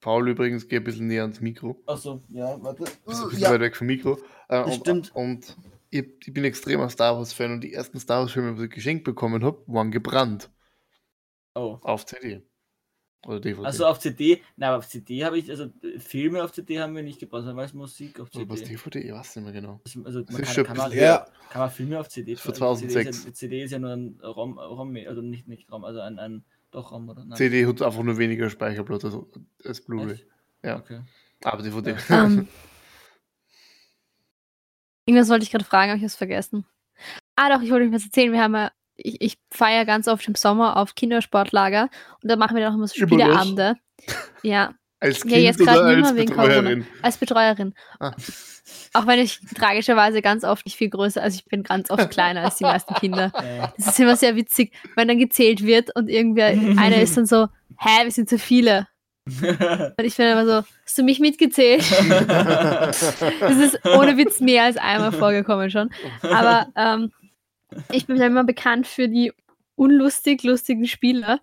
[0.00, 1.80] Paul übrigens, geh ein bisschen näher ans Mikro.
[1.86, 2.84] Achso, ja, warte.
[3.06, 3.50] Bist ein bisschen ja.
[3.52, 4.18] weit weg vom Mikro.
[4.48, 5.14] Äh, und, stimmt.
[5.14, 5.56] Und
[5.90, 9.42] ich, ich bin extremer Star Wars-Fan und die ersten Star Wars-Filme, die ich geschenkt bekommen
[9.44, 10.50] habe, waren gebrannt.
[11.54, 11.78] Oh.
[11.82, 12.42] Auf CD.
[13.26, 13.64] Oder DVD.
[13.64, 17.02] Also auf CD, nein, aber auf CD habe ich, also Filme auf CD haben wir
[17.02, 18.44] nicht gebraucht, sondern was Musik auf CD.
[18.44, 19.80] Oder was DVD, ich weiß nicht mehr genau.
[20.04, 21.26] Also man kann, kann, man, ja.
[21.50, 22.92] kann man Filme auf CD Für 2006.
[22.92, 26.00] CD ist, ja, CD ist ja nur ein ROM, ROM also nicht, nicht ROM, also
[26.00, 27.38] ein, ein doch ROM oder nein.
[27.38, 29.16] CD hat einfach nur weniger Speicherplatz als,
[29.64, 30.26] als Blu-ray.
[30.62, 30.78] Ja.
[30.78, 31.00] Okay.
[31.44, 31.92] Aber DVD.
[31.92, 32.48] Um, ähm.
[35.06, 36.66] irgendwas wollte ich gerade fragen, habe ich es vergessen.
[37.36, 38.32] Ah doch, ich wollte euch was erzählen.
[38.32, 41.88] Wir haben ja ich, ich feiere ganz oft im Sommer auf Kindersportlager
[42.22, 43.74] und da machen wir dann auch immer so Spieleabende.
[44.42, 44.74] Ja.
[45.00, 46.86] Als Kind ja, jetzt oder als Betreuerin?
[47.00, 47.74] Als Betreuerin.
[48.00, 48.12] Ah.
[48.92, 52.42] Auch wenn ich tragischerweise ganz oft nicht viel größer, also ich bin ganz oft kleiner
[52.42, 53.32] als die meisten Kinder.
[53.76, 57.48] Das ist immer sehr witzig, wenn dann gezählt wird und irgendwer, einer ist dann so,
[57.78, 58.86] hä, wir sind zu viele.
[59.26, 61.82] Und ich bin immer so, hast du mich mitgezählt?
[62.28, 65.88] das ist ohne Witz mehr als einmal vorgekommen schon.
[66.20, 67.10] Aber ähm,
[67.92, 69.32] ich bin ja immer bekannt für die
[69.76, 71.40] unlustig lustigen Spieler.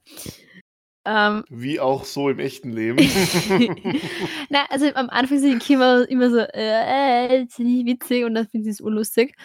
[1.04, 2.98] Ähm, Wie auch so im echten Leben.
[4.50, 8.48] Na, also am Anfang sind die Kinder immer so, äh, ist nicht witzig und dann
[8.48, 9.36] finden sie es unlustig.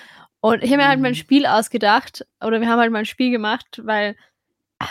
[0.41, 1.16] Und ich habe mir halt mal ein mhm.
[1.16, 4.16] Spiel ausgedacht, oder wir haben halt mal ein Spiel gemacht, weil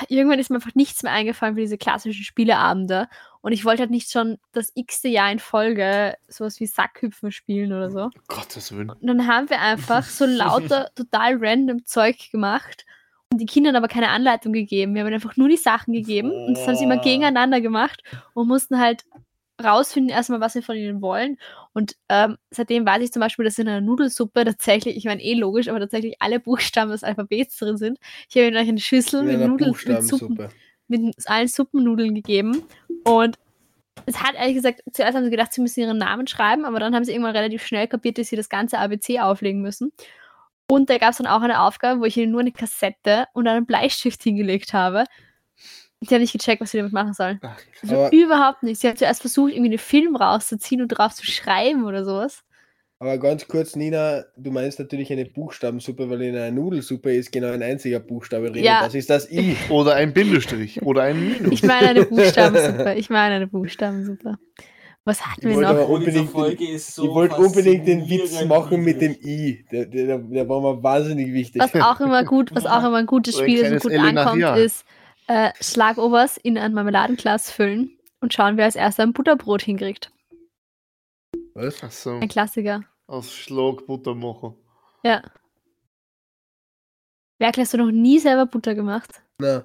[0.09, 3.07] irgendwann ist mir einfach nichts mehr eingefallen für diese klassischen Spieleabende.
[3.41, 7.71] Und ich wollte halt nicht schon das x-te Jahr in Folge sowas wie Sackhüpfen spielen
[7.71, 8.09] oder so.
[8.27, 8.89] Gottes Willen.
[8.89, 12.85] Und dann haben wir einfach so lauter, total random Zeug gemacht
[13.31, 14.95] und die Kindern aber keine Anleitung gegeben.
[14.95, 16.45] Wir haben einfach nur die Sachen gegeben oh.
[16.47, 18.01] und das haben sie immer gegeneinander gemacht
[18.33, 19.05] und mussten halt
[19.63, 21.37] rausfinden erstmal, was wir von ihnen wollen.
[21.75, 25.33] Und ähm, seitdem weiß ich zum Beispiel, dass in einer Nudelsuppe tatsächlich, ich meine eh
[25.33, 27.99] logisch, aber tatsächlich alle Buchstaben des Alphabets drin sind.
[28.29, 30.49] Ich habe ihnen gleich eine Schüssel mit Nudeln mit Suppen
[30.87, 32.63] mit allen Suppennudeln gegeben.
[33.03, 33.37] Und
[34.05, 36.95] es hat ehrlich gesagt, zuerst haben sie gedacht, sie müssen ihren Namen schreiben, aber dann
[36.95, 39.91] haben sie irgendwann relativ schnell kapiert, dass sie das ganze ABC auflegen müssen.
[40.67, 43.47] Und da gab es dann auch eine Aufgabe, wo ich ihnen nur eine Kassette und
[43.47, 45.05] einen Bleistift hingelegt habe.
[46.01, 47.39] Die haben nicht gecheckt, was sie damit machen sollen.
[47.41, 48.79] Ach, also überhaupt nicht.
[48.79, 52.43] Sie hat zuerst versucht, irgendwie einen Film rauszuziehen und drauf zu schreiben oder sowas.
[52.99, 57.51] Aber ganz kurz, Nina, du meinst natürlich eine Buchstabensuppe, weil in einer Nudelsuppe ist genau
[57.51, 58.63] ein einziger Buchstabe drin.
[58.63, 58.83] Ja.
[58.83, 59.57] Das ist das I.
[59.69, 60.81] Oder ein Bindestrich.
[60.81, 61.51] Oder ein Minus.
[61.51, 62.93] Ich meine eine Buchstabensuppe.
[62.95, 64.37] Ich meine eine Buchstabensuppe.
[65.03, 65.87] Was hatten wir noch?
[65.87, 69.65] Unbedingt, so ich wollte unbedingt den Witz machen mit dem I.
[69.71, 71.61] Der, der, der war mir wahnsinnig wichtig.
[71.61, 74.85] Was auch immer gut, was auch immer ein gutes Spiel ist und gut ankommt, ist
[75.27, 80.11] äh, Schlagobers in ein Marmeladenglas füllen und schauen, wer als erster ein Butterbrot hinkriegt.
[81.53, 81.83] Was?
[81.83, 82.11] Ach so.
[82.11, 82.83] Ein Klassiker.
[83.07, 84.55] Aus Schlag Butter machen.
[85.03, 85.23] Ja.
[87.37, 89.21] Werkel, hast du noch nie selber Butter gemacht?
[89.39, 89.63] Nein.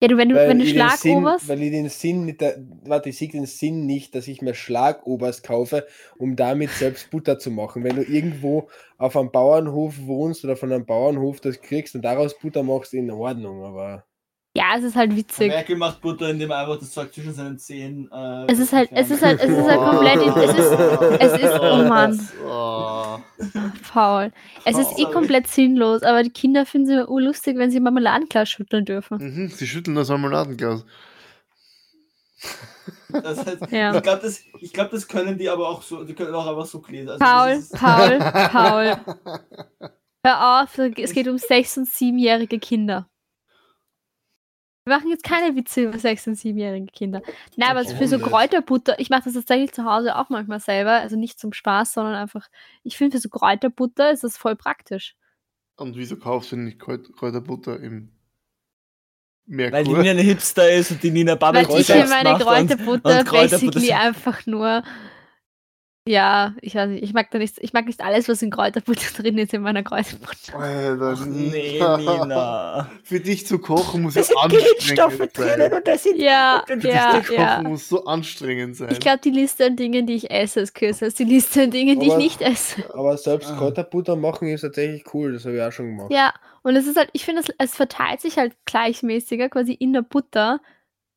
[0.00, 1.48] Ja, du, wenn du, wenn du Schlagoberst.
[1.48, 2.42] Weil ich den Sinn nicht,
[2.84, 5.86] warte, ich sehe den Sinn nicht, dass ich mir Schlagoberst kaufe,
[6.18, 7.82] um damit selbst Butter zu machen.
[7.82, 8.68] Wenn du irgendwo
[8.98, 13.10] auf einem Bauernhof wohnst oder von einem Bauernhof das kriegst und daraus Butter machst, in
[13.10, 14.04] Ordnung, aber
[14.56, 15.48] Ja, es ist halt witzig.
[15.48, 18.10] Merkel macht Butter, indem er einfach das Zeug zwischen seinen Zehen.
[18.10, 20.16] Äh, es ist halt, es ist halt, es ist halt komplett.
[20.16, 20.72] Es ist,
[21.20, 22.28] es ist, oh Mann.
[22.48, 23.18] Oh.
[23.82, 24.32] Faul.
[24.64, 28.48] Es ist eh komplett sinnlos, aber die Kinder finden es immer urlustig, wenn sie Marmeladenglas
[28.48, 29.18] schütteln dürfen.
[29.18, 30.86] Mhm, sie schütteln das Marmeladenglas.
[33.10, 33.94] Das heißt, ja.
[33.94, 34.40] ich glaube, das,
[34.72, 37.10] glaub, das können die aber auch so, die können auch einfach so lesen.
[37.10, 38.96] Also Paul, Paul, Paul.
[40.24, 43.06] Hör auf, es geht um sechs- und siebenjährige Kinder.
[44.86, 47.20] Wir machen jetzt keine Witze über sechs- und siebenjährige Kinder.
[47.56, 51.16] Nein, aber für so Kräuterbutter, ich mache das tatsächlich zu Hause auch manchmal selber, also
[51.16, 52.46] nicht zum Spaß, sondern einfach,
[52.84, 55.16] ich finde für so Kräuterbutter ist das voll praktisch.
[55.76, 58.12] Und wieso kaufst du nicht Kräuterbutter im
[59.46, 59.78] Merkur?
[59.78, 63.24] Weil die Nina ein Hipster ist und die Nina Bubble Weil ich für meine Kräuterbutter
[63.24, 64.84] basically einfach nur
[66.08, 69.10] ja, ich weiß nicht, ich mag da nicht, ich mag nicht alles, was in Kräuterbutter
[69.22, 70.56] drin ist in meiner Kräuterbutter.
[70.56, 72.90] Alter, Ach, nee, Nina.
[73.02, 75.72] Für dich zu kochen muss es anstrengend sein.
[75.72, 77.62] Und das sind, ja, Für ja, dich zu kochen ja.
[77.62, 78.90] muss so anstrengend sein.
[78.92, 81.72] Ich glaube, die Liste an Dingen, die ich esse, ist kürzer als die Liste an
[81.72, 82.84] Dingen, die aber, ich nicht esse.
[82.94, 83.56] Aber selbst ah.
[83.56, 86.12] Kräuterbutter machen ist tatsächlich cool, das habe ich auch schon gemacht.
[86.12, 86.32] Ja,
[86.62, 90.02] und es ist halt, ich finde, es, es verteilt sich halt gleichmäßiger quasi in der
[90.02, 90.60] Butter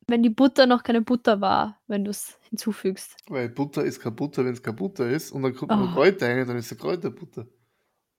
[0.10, 3.16] wenn die Butter noch keine Butter war, wenn du es hinzufügst.
[3.28, 5.76] Weil Butter ist keine Butter, wenn es keine Butter ist und dann kommt oh.
[5.76, 7.48] noch Kräuter rein, dann ist es Kräuterbutter.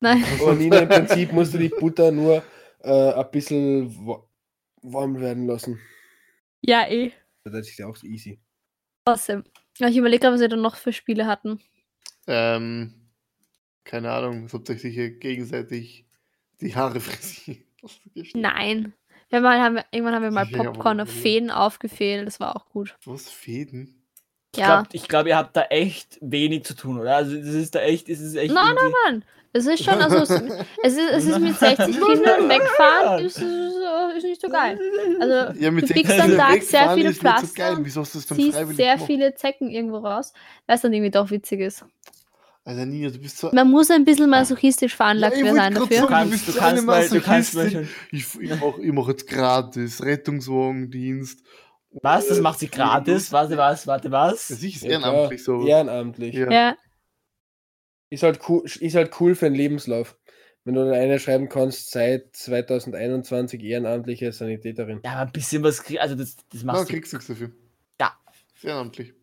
[0.00, 0.24] Nein.
[0.40, 2.42] Aber Nina, im Prinzip musst du die Butter nur
[2.80, 3.94] äh, ein bisschen
[4.82, 5.78] warm werden lassen.
[6.62, 7.12] Ja, eh.
[7.44, 8.38] Das ist ja auch easy.
[9.04, 9.44] Awesome.
[9.78, 11.60] Ich überlege gerade, was wir dann noch für Spiele hatten.
[12.26, 12.94] Ähm,
[13.84, 16.06] keine Ahnung, es habt euch sicher gegenseitig
[16.60, 17.64] die Haare frisiert.
[18.34, 18.92] Nein.
[19.30, 22.66] Ja, mal haben wir, irgendwann haben wir mal Popcorn auf Fäden aufgefehlt, das war auch
[22.70, 22.96] gut.
[23.04, 23.94] Was, Fäden?
[24.56, 24.82] Ja.
[24.92, 27.16] Ich glaube, glaub, ihr habt da echt wenig zu tun, oder?
[27.16, 28.52] Also, das ist da echt, ist es echt.
[28.52, 29.24] Nein, nein, nein.
[29.52, 30.30] Es ist schon, also, es,
[30.82, 33.46] es, ist, es ist mit 60 Kindern wegfahren, ist, ist,
[34.16, 34.78] ist nicht so geil.
[35.20, 38.38] Also, ja, du pickst am Tag sehr viele Pflaster, so Wieso hast du das dann
[38.38, 39.06] ziehst sehr gemacht?
[39.06, 40.32] viele Zecken irgendwo raus,
[40.66, 41.84] weil es dann irgendwie doch witzig ist.
[42.64, 43.50] Alter, Nina, du bist so.
[43.52, 45.96] Man muss ein bisschen masochistisch veranlagt ja, sein dafür.
[45.96, 47.88] Sagen, du, kannst, du, kannst mal, du kannst mal schon.
[48.12, 51.42] Ich, ich mache mach jetzt gratis Rettungswagendienst.
[52.02, 52.28] Was?
[52.28, 53.32] Das macht sie gratis?
[53.32, 53.86] Warte, was?
[53.86, 54.48] Warte, was?
[54.48, 55.66] Sicher ist ehrenamtlich so.
[55.66, 56.34] Ehrenamtlich.
[56.34, 56.50] Ja.
[56.50, 56.76] ja.
[58.10, 60.16] Ist, halt cool, ist halt cool für einen Lebenslauf.
[60.64, 65.00] Wenn du dann eine schreiben kannst, seit 2021 ehrenamtliche Sanitäterin.
[65.02, 66.92] Ja, aber ein bisschen was kriegst also das, das machst Na, du.
[66.92, 67.50] kriegst du dafür.
[67.98, 68.12] Ja.
[68.62, 69.14] Ehrenamtlich.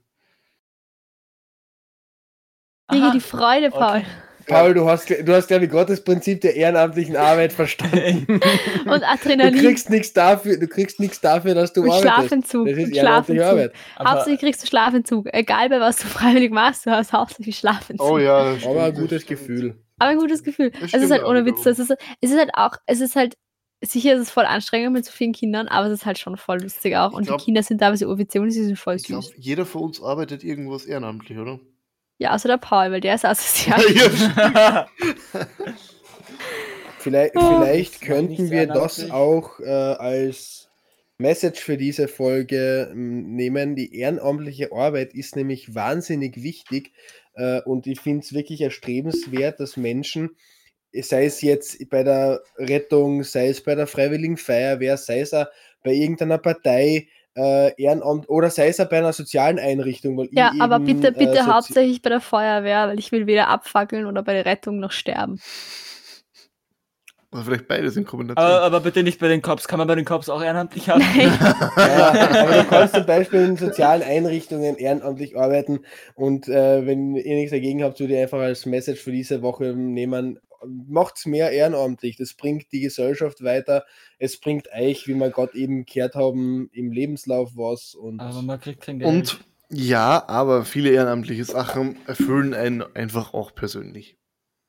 [2.87, 3.97] Kriege die Freude, Paul.
[3.97, 4.05] Okay.
[4.47, 8.25] Paul, du hast, du hast, glaube ich, Gottes Prinzip der ehrenamtlichen Arbeit verstanden.
[8.85, 9.53] Und Adrenalin.
[9.53, 12.13] Du kriegst nichts dafür, du kriegst nichts dafür, dass du und arbeitest.
[12.13, 12.67] Schlafentzug.
[12.67, 13.45] Das ist Schlafentzug.
[13.45, 13.73] Arbeit.
[13.99, 15.27] Hauptsächlich kriegst du Schlafentzug.
[15.33, 18.09] Egal bei was du freiwillig machst, du hast hauptsächlich Schlafentzug.
[18.09, 18.55] Oh ja.
[18.65, 19.75] Aber ein gutes Gefühl.
[19.99, 20.71] Aber ein gutes Gefühl.
[20.81, 21.65] Es ist halt ohne Witz.
[21.65, 23.35] Es ist, es ist halt auch, es ist halt
[23.81, 26.61] sicher ist es voll anstrengend mit so vielen Kindern, aber es ist halt schon voll
[26.61, 27.13] lustig auch.
[27.13, 29.03] Und glaub, die Kinder sind teilweise offiziell und sie sind voll süß.
[29.03, 31.59] Ich glaube, jeder von uns arbeitet irgendwas ehrenamtlich, oder?
[32.19, 33.79] Ja, außer der Paul, weil der ist Assoziat.
[36.99, 40.67] vielleicht, oh, vielleicht könnten wir das auch äh, als
[41.19, 43.75] Message für diese Folge hm, nehmen.
[43.75, 46.91] Die ehrenamtliche Arbeit ist nämlich wahnsinnig wichtig
[47.35, 50.31] äh, und ich finde es wirklich erstrebenswert, dass Menschen,
[50.93, 55.47] sei es jetzt bei der Rettung, sei es bei der Freiwilligen Feuerwehr, sei es auch
[55.83, 57.07] bei irgendeiner Partei,
[57.37, 60.17] äh, Ehrenamt oder sei es auch bei einer sozialen Einrichtung.
[60.17, 63.47] Weil ja, aber eben, bitte, bitte äh, hauptsächlich bei der Feuerwehr, weil ich will weder
[63.47, 65.39] abfackeln oder bei der Rettung noch sterben.
[67.31, 68.43] Oder vielleicht beides in Kombination.
[68.43, 69.67] Aber, aber, bitte nicht bei den Cops.
[69.67, 71.01] Kann man bei den Cops auch ehrenamtlich haben?
[71.17, 75.81] ja, aber du kannst zum Beispiel in sozialen Einrichtungen ehrenamtlich arbeiten
[76.15, 79.73] und äh, wenn ihr nichts dagegen habt, würde ich einfach als Message für diese Woche
[79.75, 82.17] nehmen, macht es mehr ehrenamtlich.
[82.17, 83.85] Das bringt die Gesellschaft weiter.
[84.19, 87.95] Es bringt euch, wie wir gerade eben gehört haben, im Lebenslauf was.
[87.95, 89.09] Und, aber man kriegt kein Geld.
[89.09, 89.39] Und
[89.69, 94.16] ja, aber viele ehrenamtliche Sachen erfüllen einen einfach auch persönlich.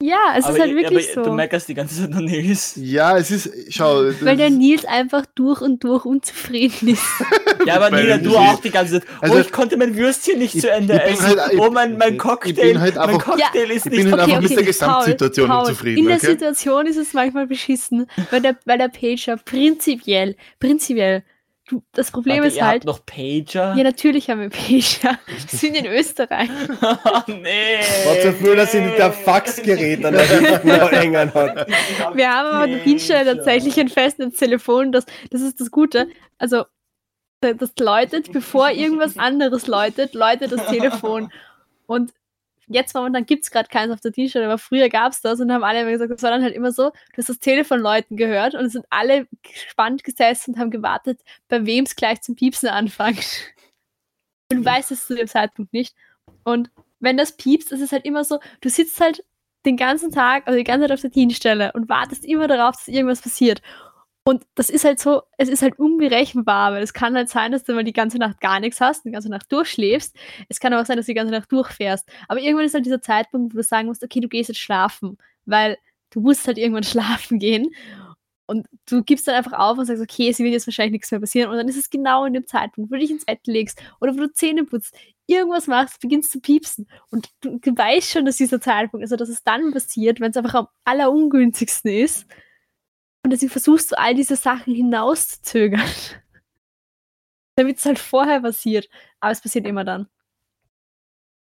[0.00, 1.24] Ja, es aber ist halt wirklich so.
[1.24, 2.74] Du meckerst die ganze Zeit an Nils.
[2.76, 4.04] Ja, es ist, schau.
[4.20, 7.02] Weil der Nils einfach durch und durch unzufrieden ist.
[7.66, 9.08] ja, aber Nina, du auch die ganze Zeit.
[9.20, 11.26] Also, oh, ich konnte mein Würstchen nicht ich, zu Ende essen.
[11.26, 13.98] Halt, ich, oh, mein, mein Cocktail, halt einfach, mein Cocktail ja, ist nicht...
[13.98, 15.98] Ich bin halt okay, einfach okay, mit der Gesamtsituation Paul, unzufrieden.
[15.98, 16.26] In der okay?
[16.26, 21.24] Situation ist es manchmal beschissen, weil der, weil der Pager prinzipiell, prinzipiell
[21.68, 22.84] Du, das Problem Warte, ist halt.
[22.84, 23.74] noch Pager?
[23.76, 25.18] Ja, natürlich haben wir Pager.
[25.26, 26.48] Wir sind in Österreich.
[26.82, 27.78] oh, nee.
[28.06, 30.22] Was so früh, dass sie nicht der Faxgerät an der
[30.90, 31.68] hängen hat.
[32.14, 34.92] Wir haben aber in Windstelle tatsächlich ein Festnetztelefon.
[34.92, 36.08] Das, das ist das Gute.
[36.38, 36.64] Also,
[37.40, 41.30] das läutet, bevor irgendwas anderes läutet, läutet das Telefon.
[41.86, 42.12] Und
[42.68, 45.50] Jetzt momentan gibt es gerade keins auf der T-Shirt, aber früher gab es das und
[45.52, 48.16] haben alle immer gesagt, das war dann halt immer so, du hast das Telefon Leuten
[48.16, 52.36] gehört und es sind alle gespannt gesessen und haben gewartet, bei wem es gleich zum
[52.36, 53.26] Piepsen anfängt.
[54.50, 55.94] Und du weißt es zu dem Zeitpunkt nicht.
[56.44, 59.24] Und wenn das piepst, ist es halt immer so, du sitzt halt
[59.66, 62.88] den ganzen Tag, also die ganze Zeit auf der Dienststelle und wartest immer darauf, dass
[62.88, 63.60] irgendwas passiert.
[64.24, 67.64] Und das ist halt so, es ist halt unberechenbar, weil es kann halt sein, dass
[67.64, 70.14] du mal die ganze Nacht gar nichts hast, die ganze Nacht durchschläfst.
[70.50, 72.06] Es kann auch sein, dass du die ganze Nacht durchfährst.
[72.28, 75.16] Aber irgendwann ist halt dieser Zeitpunkt, wo du sagen musst, okay, du gehst jetzt schlafen,
[75.46, 75.78] weil
[76.10, 77.70] du musst halt irgendwann schlafen gehen.
[78.46, 81.20] Und du gibst dann einfach auf und sagst, okay, es wird jetzt wahrscheinlich nichts mehr
[81.20, 81.50] passieren.
[81.50, 84.14] Und dann ist es genau in dem Zeitpunkt, wo du dich ins Bett legst oder
[84.14, 84.94] wo du Zähne putzt,
[85.26, 86.88] irgendwas machst, beginnst zu piepsen.
[87.10, 90.36] Und du, du weißt schon, dass dieser Zeitpunkt, also dass es dann passiert, wenn es
[90.38, 92.26] einfach am allerungünstigsten ist
[93.22, 95.82] und deswegen versuchst du all diese Sachen hinauszuzögern.
[97.56, 98.88] Damit es halt vorher passiert.
[99.20, 100.08] Aber es passiert immer dann.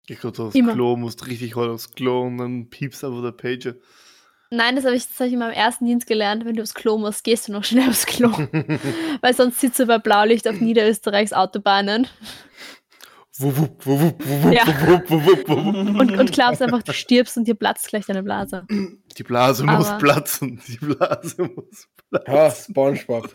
[0.07, 0.73] Ich glaube, aufs immer.
[0.73, 3.75] Klo, musst richtig hart aufs Klo und dann piepst einfach der Pager.
[4.49, 6.43] Nein, das habe ich, hab ich in meinem ersten Dienst gelernt.
[6.43, 8.29] Wenn du aufs Klo musst, gehst du noch schnell aufs Klo.
[9.21, 12.07] Weil sonst sitzt du bei Blaulicht auf Niederösterreichs Autobahnen.
[13.39, 14.65] Ja.
[15.47, 18.65] Und, und glaubst einfach, du stirbst und dir platzt gleich deine Blase.
[18.69, 20.61] Die Blase Aber muss platzen.
[20.67, 22.33] Die Blase muss platzen.
[22.33, 23.33] Ja, Spongebob.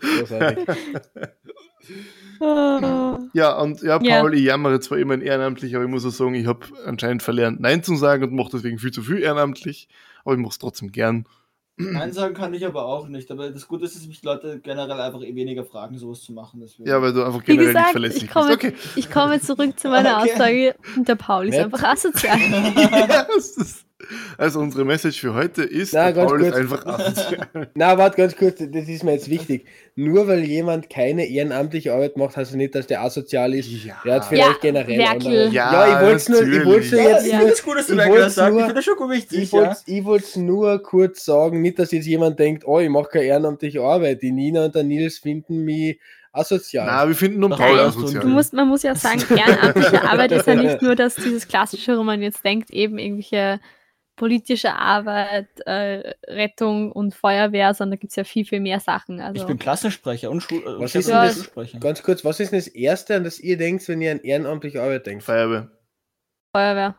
[3.33, 4.39] ja, und ja, Paul, ja.
[4.39, 7.83] ich jammere zwar immer ehrenamtlich, aber ich muss auch sagen, ich habe anscheinend verlernt, Nein
[7.83, 9.89] zu sagen und mache deswegen viel zu viel ehrenamtlich.
[10.25, 11.27] Aber ich mache es trotzdem gern.
[11.79, 13.31] Nein sagen kann ich aber auch nicht.
[13.31, 16.61] Aber das Gute ist, dass mich Leute generell einfach eh weniger fragen, sowas zu machen.
[16.61, 16.89] Deswegen.
[16.89, 18.65] Ja, weil du einfach generell gesagt, nicht verlässlich ich komme, bist.
[18.65, 18.75] Okay.
[18.97, 20.33] Ich komme zurück zu meiner okay.
[20.33, 20.75] Aussage.
[20.97, 22.39] Der Paul ist einfach asozial.
[22.41, 23.27] ja,
[24.39, 26.43] also unsere Message für heute ist, Na, Paul kurz.
[26.43, 27.49] ist einfach asozial.
[27.75, 29.67] Na, warte ganz kurz, das ist mir jetzt wichtig.
[29.95, 33.69] Nur weil jemand keine ehrenamtliche Arbeit macht, heißt das nicht, dass der asozial ist.
[33.69, 33.97] Ja.
[34.05, 35.49] Der hat vielleicht ja, generell andere.
[35.49, 36.97] Ja, ja, ich wollte es nur, ich wollte jetzt.
[36.97, 38.57] Ja, ich finde es gut, dass du das sagst.
[38.57, 39.53] Ich finde das schon gut wichtig.
[39.87, 43.25] Ich wollte es nur kurz sagen, nicht, dass jetzt jemand denkt, oh, ich mache keine
[43.27, 44.23] ehrenamtliche Arbeit.
[44.23, 45.99] Die Nina und der Nils finden mich
[46.37, 46.87] asozial.
[46.87, 48.23] Na, wir finden nur Paul asozial.
[48.23, 51.97] Du musst, man muss ja sagen, ehrenamtliche Arbeit ist ja nicht nur, dass dieses klassische,
[51.99, 53.61] wo man jetzt denkt, eben irgendwelche
[54.17, 59.21] politische Arbeit, äh, Rettung und Feuerwehr, sondern da gibt es ja viel, viel mehr Sachen.
[59.21, 62.59] Also, ich bin Klassensprecher und Schul was ist ja, das, Ganz kurz, was ist denn
[62.59, 65.23] das Erste, an das ihr denkt, wenn ihr an ehrenamtliche Arbeit denkt?
[65.23, 65.71] Feuerwehr.
[66.55, 66.97] Feuerwehr,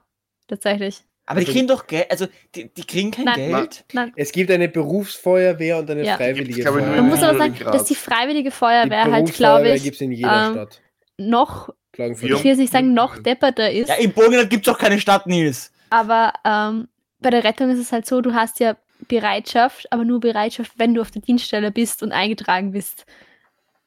[0.48, 1.04] tatsächlich.
[1.30, 3.86] Aber die kriegen doch Geld, also die, die kriegen kein nein, Geld.
[3.92, 4.14] Nein.
[4.16, 6.16] Es gibt eine Berufsfeuerwehr und eine ja.
[6.16, 7.02] freiwillige Feuerwehr.
[7.02, 10.48] Man muss aber sagen, dass die freiwillige Feuerwehr die halt, glaube ich, gibt's in jeder
[10.48, 10.82] ähm, Stadt.
[11.18, 13.90] noch, ich will jetzt nicht sagen, noch depperter ist.
[13.90, 15.74] Ja, in Burgenland gibt es doch keine Stadt, Nils.
[15.90, 16.88] Aber ähm,
[17.20, 18.76] bei der Rettung ist es halt so, du hast ja
[19.08, 23.06] Bereitschaft, aber nur Bereitschaft, wenn du auf der Dienststelle bist und eingetragen bist.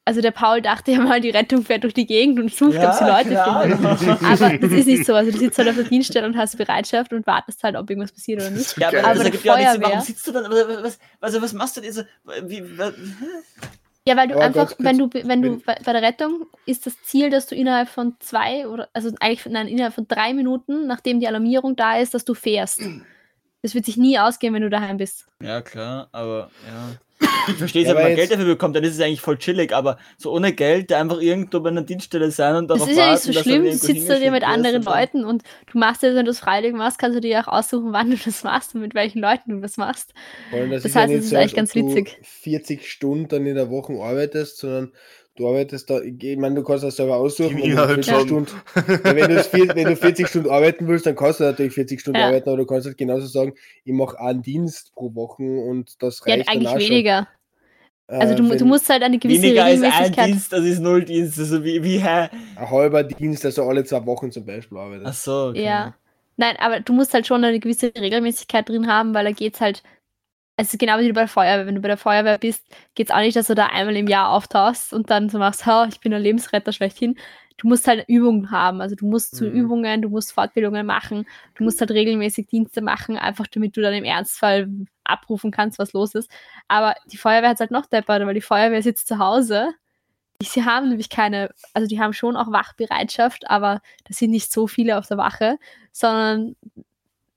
[0.05, 2.91] Also der Paul dachte ja mal, die Rettung fährt durch die Gegend und sucht, ja,
[2.91, 3.63] ob sie Leute klar.
[3.63, 4.23] findet.
[4.23, 5.15] Aber das ist nicht so.
[5.15, 8.13] Also du sitzt halt auf der Dienststelle und hast Bereitschaft und wartest halt, ob irgendwas
[8.13, 8.77] passiert oder nicht.
[8.79, 10.51] Ja, aber, aber das ja nichts, warum sitzt du dann?
[10.51, 12.03] Was, also was machst du denn so?
[12.45, 12.95] Wie, was?
[14.07, 16.87] Ja, weil du oh, einfach, Gott, wenn du, wenn du bei, bei der Rettung ist
[16.87, 20.87] das Ziel, dass du innerhalb von zwei oder also eigentlich nein, innerhalb von drei Minuten,
[20.87, 22.81] nachdem die Alarmierung da ist, dass du fährst.
[23.63, 25.27] Das wird sich nie ausgehen, wenn du daheim bist.
[25.43, 26.97] Ja, klar, aber ja.
[27.49, 29.73] Ich verstehe es, ja, wenn man Geld dafür bekommt, dann ist es eigentlich voll chillig,
[29.73, 33.11] aber so ohne Geld einfach irgendwo bei einer Dienststelle sein und darauf Das ist ja
[33.13, 36.25] nicht so schlimm, du sitzt da dir mit anderen Leuten und du machst ja, wenn
[36.25, 38.95] du es freiwillig machst, kannst du dir auch aussuchen, wann du das machst und mit
[38.95, 40.15] welchen Leuten du das machst.
[40.51, 42.19] Das, das heißt, es ist eigentlich ganz witzig.
[42.23, 44.93] 40 Stunden in der Woche arbeitest, sondern
[45.37, 47.57] du arbeitest da, ich meine, du kannst das selber aussuchen.
[47.63, 51.45] Wenn du, 40 Stunden, wenn, du wenn du 40 Stunden arbeiten willst, dann kannst du
[51.45, 52.27] natürlich 40 Stunden ja.
[52.27, 53.55] arbeiten, aber du kannst halt genauso sagen,
[53.85, 57.29] ich mache einen Dienst pro Woche und das reicht ja, eigentlich weniger.
[58.07, 60.09] Also du, äh, du, musst halt eine gewisse weniger Regelmäßigkeit...
[60.09, 62.29] Als ein Dienst, das ist null Dienst, also wie, wie hä?
[62.57, 65.07] Ein halber Dienst, also alle zwei Wochen zum Beispiel arbeitet.
[65.07, 65.65] Ach so, okay.
[65.65, 65.95] Ja.
[66.37, 69.61] Nein, aber du musst halt schon eine gewisse Regelmäßigkeit drin haben, weil da geht es
[69.61, 69.83] halt
[70.61, 71.67] es ist genau wie bei der Feuerwehr.
[71.67, 74.07] Wenn du bei der Feuerwehr bist, geht es auch nicht, dass du da einmal im
[74.07, 77.17] Jahr auftauchst und dann so machst, ha, ich bin ein Lebensretter schlechthin.
[77.57, 78.83] Du musst halt Übungen haben.
[78.83, 79.53] Also du musst zu mhm.
[79.53, 83.95] Übungen, du musst Fortbildungen machen, du musst halt regelmäßig Dienste machen, einfach damit du dann
[83.95, 84.69] im Ernstfall
[85.05, 86.31] abrufen kannst, was los ist.
[86.69, 89.71] Aber die Feuerwehr hat halt noch deppert, weil die Feuerwehr sitzt zu Hause.
[90.43, 94.67] Sie haben nämlich keine, also die haben schon auch Wachbereitschaft, aber da sind nicht so
[94.67, 95.59] viele auf der Wache,
[95.93, 96.57] sondern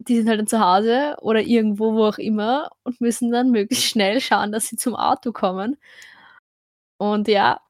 [0.08, 3.86] die sind halt dann zu Hause oder irgendwo, wo auch immer und müssen dann möglichst
[3.86, 5.78] schnell schauen, dass sie zum Auto kommen.
[6.98, 7.62] Und ja,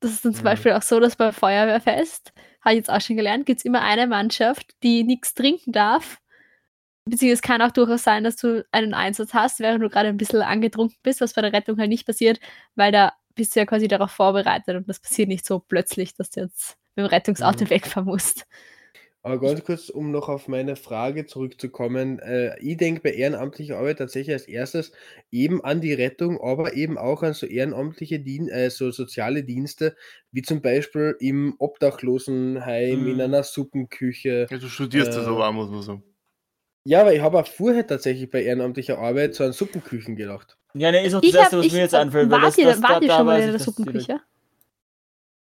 [0.00, 0.46] das ist dann zum mhm.
[0.46, 3.82] Beispiel auch so, dass beim Feuerwehrfest, habe ich jetzt auch schon gelernt, gibt es immer
[3.82, 6.18] eine Mannschaft, die nichts trinken darf.
[7.06, 10.16] Beziehungsweise es kann auch durchaus sein, dass du einen Einsatz hast, während du gerade ein
[10.16, 12.40] bisschen angetrunken bist, was bei der Rettung halt nicht passiert,
[12.74, 16.30] weil da bist du ja quasi darauf vorbereitet und das passiert nicht so plötzlich, dass
[16.30, 17.70] du jetzt mit dem Rettungsauto mhm.
[17.70, 18.46] wegfahren musst.
[19.24, 22.18] Aber ganz kurz, um noch auf meine Frage zurückzukommen.
[22.18, 24.92] Äh, ich denke bei ehrenamtlicher Arbeit tatsächlich als erstes
[25.30, 29.96] eben an die Rettung, aber eben auch an so ehrenamtliche Dien äh, so soziale Dienste,
[30.30, 33.10] wie zum Beispiel im Obdachlosenheim, mhm.
[33.12, 34.46] in einer Suppenküche.
[34.50, 36.02] Ja, du studierst äh, das aber auch, muss man sagen.
[36.84, 40.58] Ja, aber ich habe auch vorher tatsächlich bei ehrenamtlicher Arbeit so an Suppenküchen gedacht.
[40.74, 42.28] Ja, ne, ist auch das ich Erste, was mir jetzt einfällt.
[42.28, 44.20] Wart das, ihr, das, wart ihr schon mal in der Suppenküche?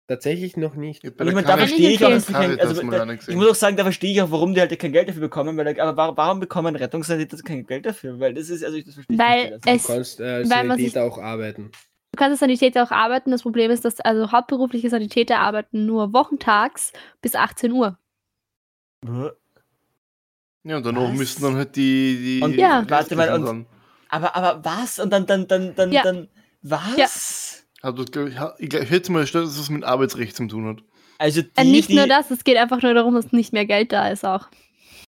[0.07, 1.03] Tatsächlich noch nicht.
[1.05, 4.11] Ich, meine, da verstehe ich auch, kein, also, da, ich muss auch sagen, da verstehe
[4.11, 7.65] ich auch, warum die halt kein Geld dafür bekommen, weil, aber warum bekommen Rettungssanitäter kein
[7.65, 8.19] Geld dafür?
[8.19, 9.65] Weil das ist, also ich das verstehe weil nicht.
[9.65, 11.71] Es, du kannst äh, als Sanitäter auch arbeiten.
[12.11, 13.31] Du kannst als Sanitäter auch arbeiten.
[13.31, 16.91] Das Problem ist, dass also hauptberufliche Sanitäter arbeiten nur wochentags
[17.21, 17.97] bis 18 Uhr.
[20.63, 22.39] Ja, und danach müssten dann halt die.
[22.39, 23.67] die und, ja, warte mal, und,
[24.09, 24.99] aber, aber was?
[24.99, 26.03] Und dann, dann, dann, dann, ja.
[26.03, 26.27] dann,
[26.61, 26.97] was?
[26.97, 27.07] Ja.
[27.83, 28.03] Also,
[28.59, 30.77] ich, ich hätte mal gestellt, dass es mit Arbeitsrecht zu tun hat.
[31.19, 33.65] Also die, äh, nicht die, nur das, es geht einfach nur darum, dass nicht mehr
[33.65, 34.47] Geld da ist auch.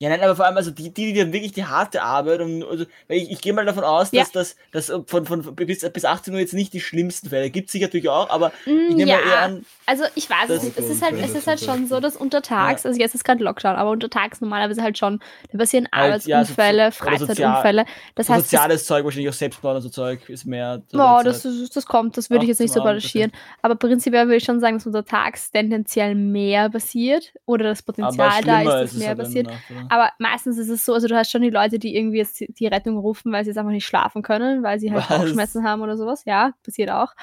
[0.04, 2.62] Ja, nein, aber vor allem, also die, die, die haben wirklich die harte Arbeit und
[2.62, 4.42] also, ich, ich gehe mal davon aus, dass ja.
[4.42, 7.86] das dass, von, von bis, bis 18 Uhr jetzt nicht die schlimmsten Fälle gibt, sicher
[7.86, 9.16] natürlich auch, aber mm, ich nehme ja.
[9.16, 9.66] mal eher an.
[9.86, 10.78] Also ich weiß es nicht.
[10.78, 12.90] Es ist halt, es ist halt schon so, dass untertags, ja.
[12.90, 15.20] also jetzt ist gerade Lockdown, aber untertags normalerweise halt schon,
[15.52, 17.86] da passieren halt, Arbeitsunfälle, ja, Freizeitunfälle.
[18.14, 20.82] Das heißt, soziales das, Zeug, wahrscheinlich auch Selbstmord und so Zeug ist mehr.
[20.92, 21.42] Ja, das,
[21.72, 23.32] das kommt, das würde ich jetzt nicht so recherchieren.
[23.62, 28.60] Aber prinzipiell würde ich schon sagen, dass untertags tendenziell mehr passiert oder das Potenzial da
[28.82, 29.48] ist, dass mehr passiert.
[29.94, 32.66] Aber meistens ist es so, also du hast schon die Leute, die irgendwie jetzt die
[32.66, 35.96] Rettung rufen, weil sie jetzt einfach nicht schlafen können, weil sie halt Bauchschmerzen haben oder
[35.96, 36.24] sowas.
[36.24, 37.14] Ja, passiert auch.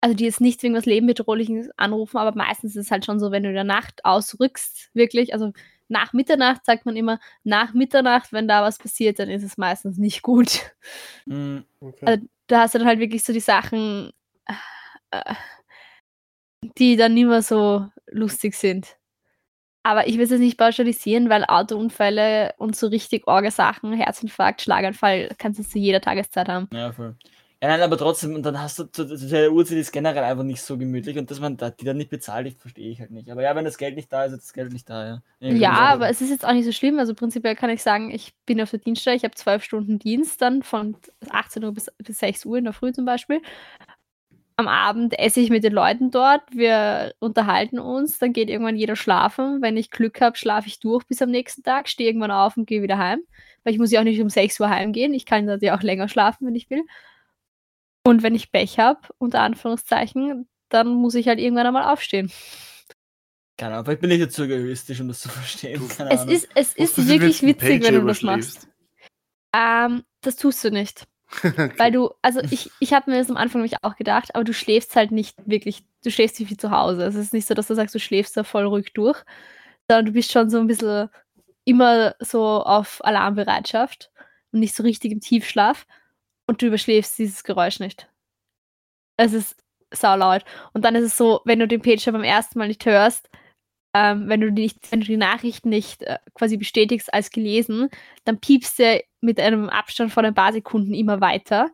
[0.00, 3.32] Also die jetzt nicht wegen was Lebenbedrohliches anrufen, aber meistens ist es halt schon so,
[3.32, 5.52] wenn du in der Nacht ausrückst, wirklich, also
[5.88, 9.98] nach Mitternacht sagt man immer, nach Mitternacht, wenn da was passiert, dann ist es meistens
[9.98, 10.60] nicht gut.
[11.26, 12.06] Mm, okay.
[12.06, 14.12] Also da hast du dann halt wirklich so die Sachen,
[15.10, 15.34] äh,
[16.78, 18.96] die dann nicht mehr so lustig sind.
[19.84, 25.28] Aber ich will es jetzt nicht pauschalisieren, weil Autounfälle und so richtig Orgasachen, Herzinfarkt, Schlaganfall,
[25.38, 26.68] kannst du zu jeder Tageszeit haben.
[26.72, 27.14] Ja, voll.
[27.62, 30.76] Ja, nein, aber trotzdem, und dann hast du, der Uhrzeit ist generell einfach nicht so
[30.76, 33.30] gemütlich und dass man die dann nicht bezahlt, ich verstehe ich halt nicht.
[33.30, 35.22] Aber ja, wenn das Geld nicht da ist, ist das Geld nicht da, ja.
[35.40, 36.98] Irgendwie ja, aber es ist jetzt auch nicht so schlimm.
[36.98, 40.42] Also prinzipiell kann ich sagen, ich bin auf der Dienststelle, ich habe zwölf Stunden Dienst
[40.42, 40.96] dann von
[41.30, 43.40] 18 Uhr bis, bis 6 Uhr in der Früh zum Beispiel
[44.56, 48.94] am Abend esse ich mit den Leuten dort, wir unterhalten uns, dann geht irgendwann jeder
[48.94, 49.60] schlafen.
[49.62, 52.66] Wenn ich Glück habe, schlafe ich durch bis am nächsten Tag, stehe irgendwann auf und
[52.66, 53.20] gehe wieder heim.
[53.64, 55.12] Weil ich muss ja auch nicht um 6 Uhr heimgehen.
[55.12, 56.82] Ich kann ja auch länger schlafen, wenn ich will.
[58.06, 62.30] Und wenn ich Pech habe, unter Anführungszeichen, dann muss ich halt irgendwann einmal aufstehen.
[63.56, 65.88] Keine Ahnung, vielleicht bin ich jetzt zu egoistisch, um das zu verstehen.
[65.88, 68.68] Keine es ist, es ist wirklich witzig, wenn du das machst.
[69.54, 71.06] Ähm, das tust du nicht.
[71.42, 71.72] Okay.
[71.76, 74.52] Weil du, also ich, ich habe mir das am Anfang nämlich auch gedacht, aber du
[74.52, 77.04] schläfst halt nicht wirklich, du schläfst nicht wie zu Hause.
[77.04, 79.22] Es ist nicht so, dass du sagst, du schläfst da voll ruhig durch,
[79.88, 81.08] sondern du bist schon so ein bisschen
[81.64, 84.10] immer so auf Alarmbereitschaft
[84.52, 85.86] und nicht so richtig im Tiefschlaf
[86.46, 88.08] und du überschläfst dieses Geräusch nicht.
[89.16, 89.56] Es ist
[89.90, 90.44] saulaut.
[90.72, 93.30] Und dann ist es so, wenn du den Pager beim ersten Mal nicht hörst,
[93.94, 97.88] ähm, wenn, du die nicht, wenn du die Nachricht nicht äh, quasi bestätigst als gelesen,
[98.24, 101.70] dann piepst er mit einem Abstand von ein paar Sekunden immer weiter.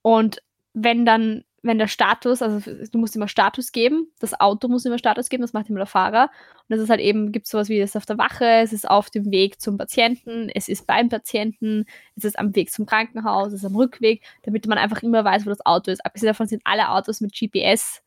[0.00, 0.40] Und
[0.74, 4.98] wenn dann, wenn der Status, also du musst immer Status geben, das Auto muss immer
[4.98, 6.30] Status geben, das macht immer der Fahrer.
[6.68, 8.72] Und das ist halt eben, gibt es sowas wie, es ist auf der Wache, es
[8.72, 12.86] ist auf dem Weg zum Patienten, es ist beim Patienten, es ist am Weg zum
[12.86, 16.06] Krankenhaus, es ist am Rückweg, damit man einfach immer weiß, wo das Auto ist.
[16.06, 18.02] Abgesehen davon sind alle Autos mit GPS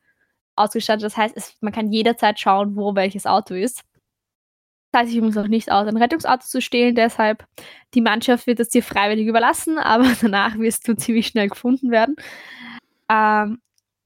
[0.59, 1.03] ausgestattet.
[1.03, 3.83] Das heißt, es, man kann jederzeit schauen, wo welches Auto ist.
[4.91, 6.95] Das heißt, ich übrigens auch nicht aus, ein Rettungsauto zu stehlen.
[6.95, 7.45] Deshalb,
[7.93, 12.15] die Mannschaft wird es dir freiwillig überlassen, aber danach wirst du ziemlich schnell gefunden werden.
[13.09, 13.59] Ähm,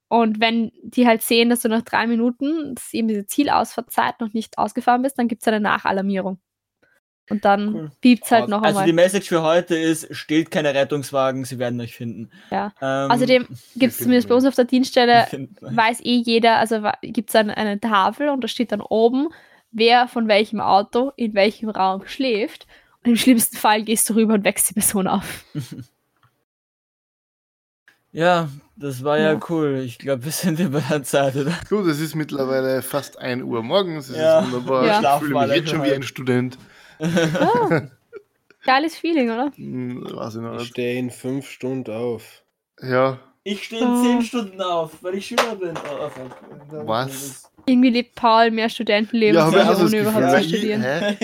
[0.10, 4.32] und wenn die halt sehen, dass du nach drei Minuten, dass eben diese Zielausfahrtzeit noch
[4.34, 6.40] nicht ausgefahren bist, dann gibt es eine Nachalarmierung.
[7.30, 7.92] Und dann cool.
[8.02, 8.82] piept es halt noch also einmal.
[8.82, 12.30] Also die Message für heute ist, steht keine Rettungswagen, sie werden euch finden.
[12.52, 12.74] Ja.
[12.82, 15.26] Ähm, Außerdem gibt es zumindest bei uns auf der Dienststelle,
[15.62, 19.30] weiß eh jeder, also gibt es eine, eine Tafel und da steht dann oben,
[19.72, 22.68] wer von welchem Auto in welchem Raum schläft.
[23.04, 25.46] Und im schlimmsten Fall gehst du rüber und wächst die Person auf.
[28.16, 29.82] Ja, das war ja, ja cool.
[29.84, 31.54] Ich glaube, wir sind über der Zeit, oder?
[31.68, 34.10] Gut, es ist mittlerweile fast 1 Uhr morgens.
[34.10, 34.40] Es ja.
[34.40, 34.86] ist wunderbar.
[34.86, 35.16] Ja.
[35.16, 36.60] Ich fühle mich jetzt schon wie ein Student.
[37.04, 37.82] Oh.
[38.66, 39.52] Geiles Feeling, oder?
[39.56, 40.64] Hm, weiß ich noch nicht.
[40.64, 42.44] Ich stehe in fünf Stunden auf.
[42.82, 43.20] Ja.
[43.44, 44.04] Ich stehe in oh.
[44.04, 45.74] zehn Stunden auf, weil ich Schüler bin.
[45.76, 47.52] Oh, Was?
[47.66, 50.82] Irgendwie lebt Paul mehr Studentenleben, ja, als ich, ohne überhaupt zu studieren.
[50.82, 51.18] Hä?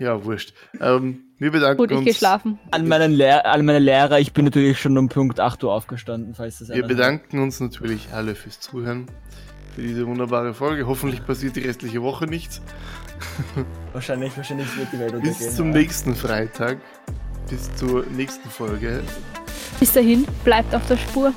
[0.00, 0.54] Ja, wurscht.
[0.80, 2.06] Ähm, wir bedanken Gut, ich uns.
[2.06, 2.58] geschlafen.
[2.70, 6.34] An, meinen Lehr an meine Lehrer, ich bin natürlich schon um Punkt 8 Uhr aufgestanden,
[6.34, 7.44] falls das Wir bedanken hat.
[7.44, 9.06] uns natürlich alle fürs Zuhören
[9.76, 10.86] für diese wunderbare Folge.
[10.86, 12.60] Hoffentlich passiert die restliche Woche nichts.
[13.92, 15.36] Wahrscheinlich, wahrscheinlich wird die Welt untergehen.
[15.38, 15.78] Bis zum ja.
[15.78, 16.78] nächsten Freitag.
[17.48, 19.02] Bis zur nächsten Folge.
[19.78, 21.32] Bis dahin, bleibt auf der Spur.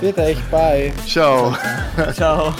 [0.00, 0.92] Bitte euch, bye.
[1.06, 1.56] Ciao.
[2.14, 2.54] Ciao.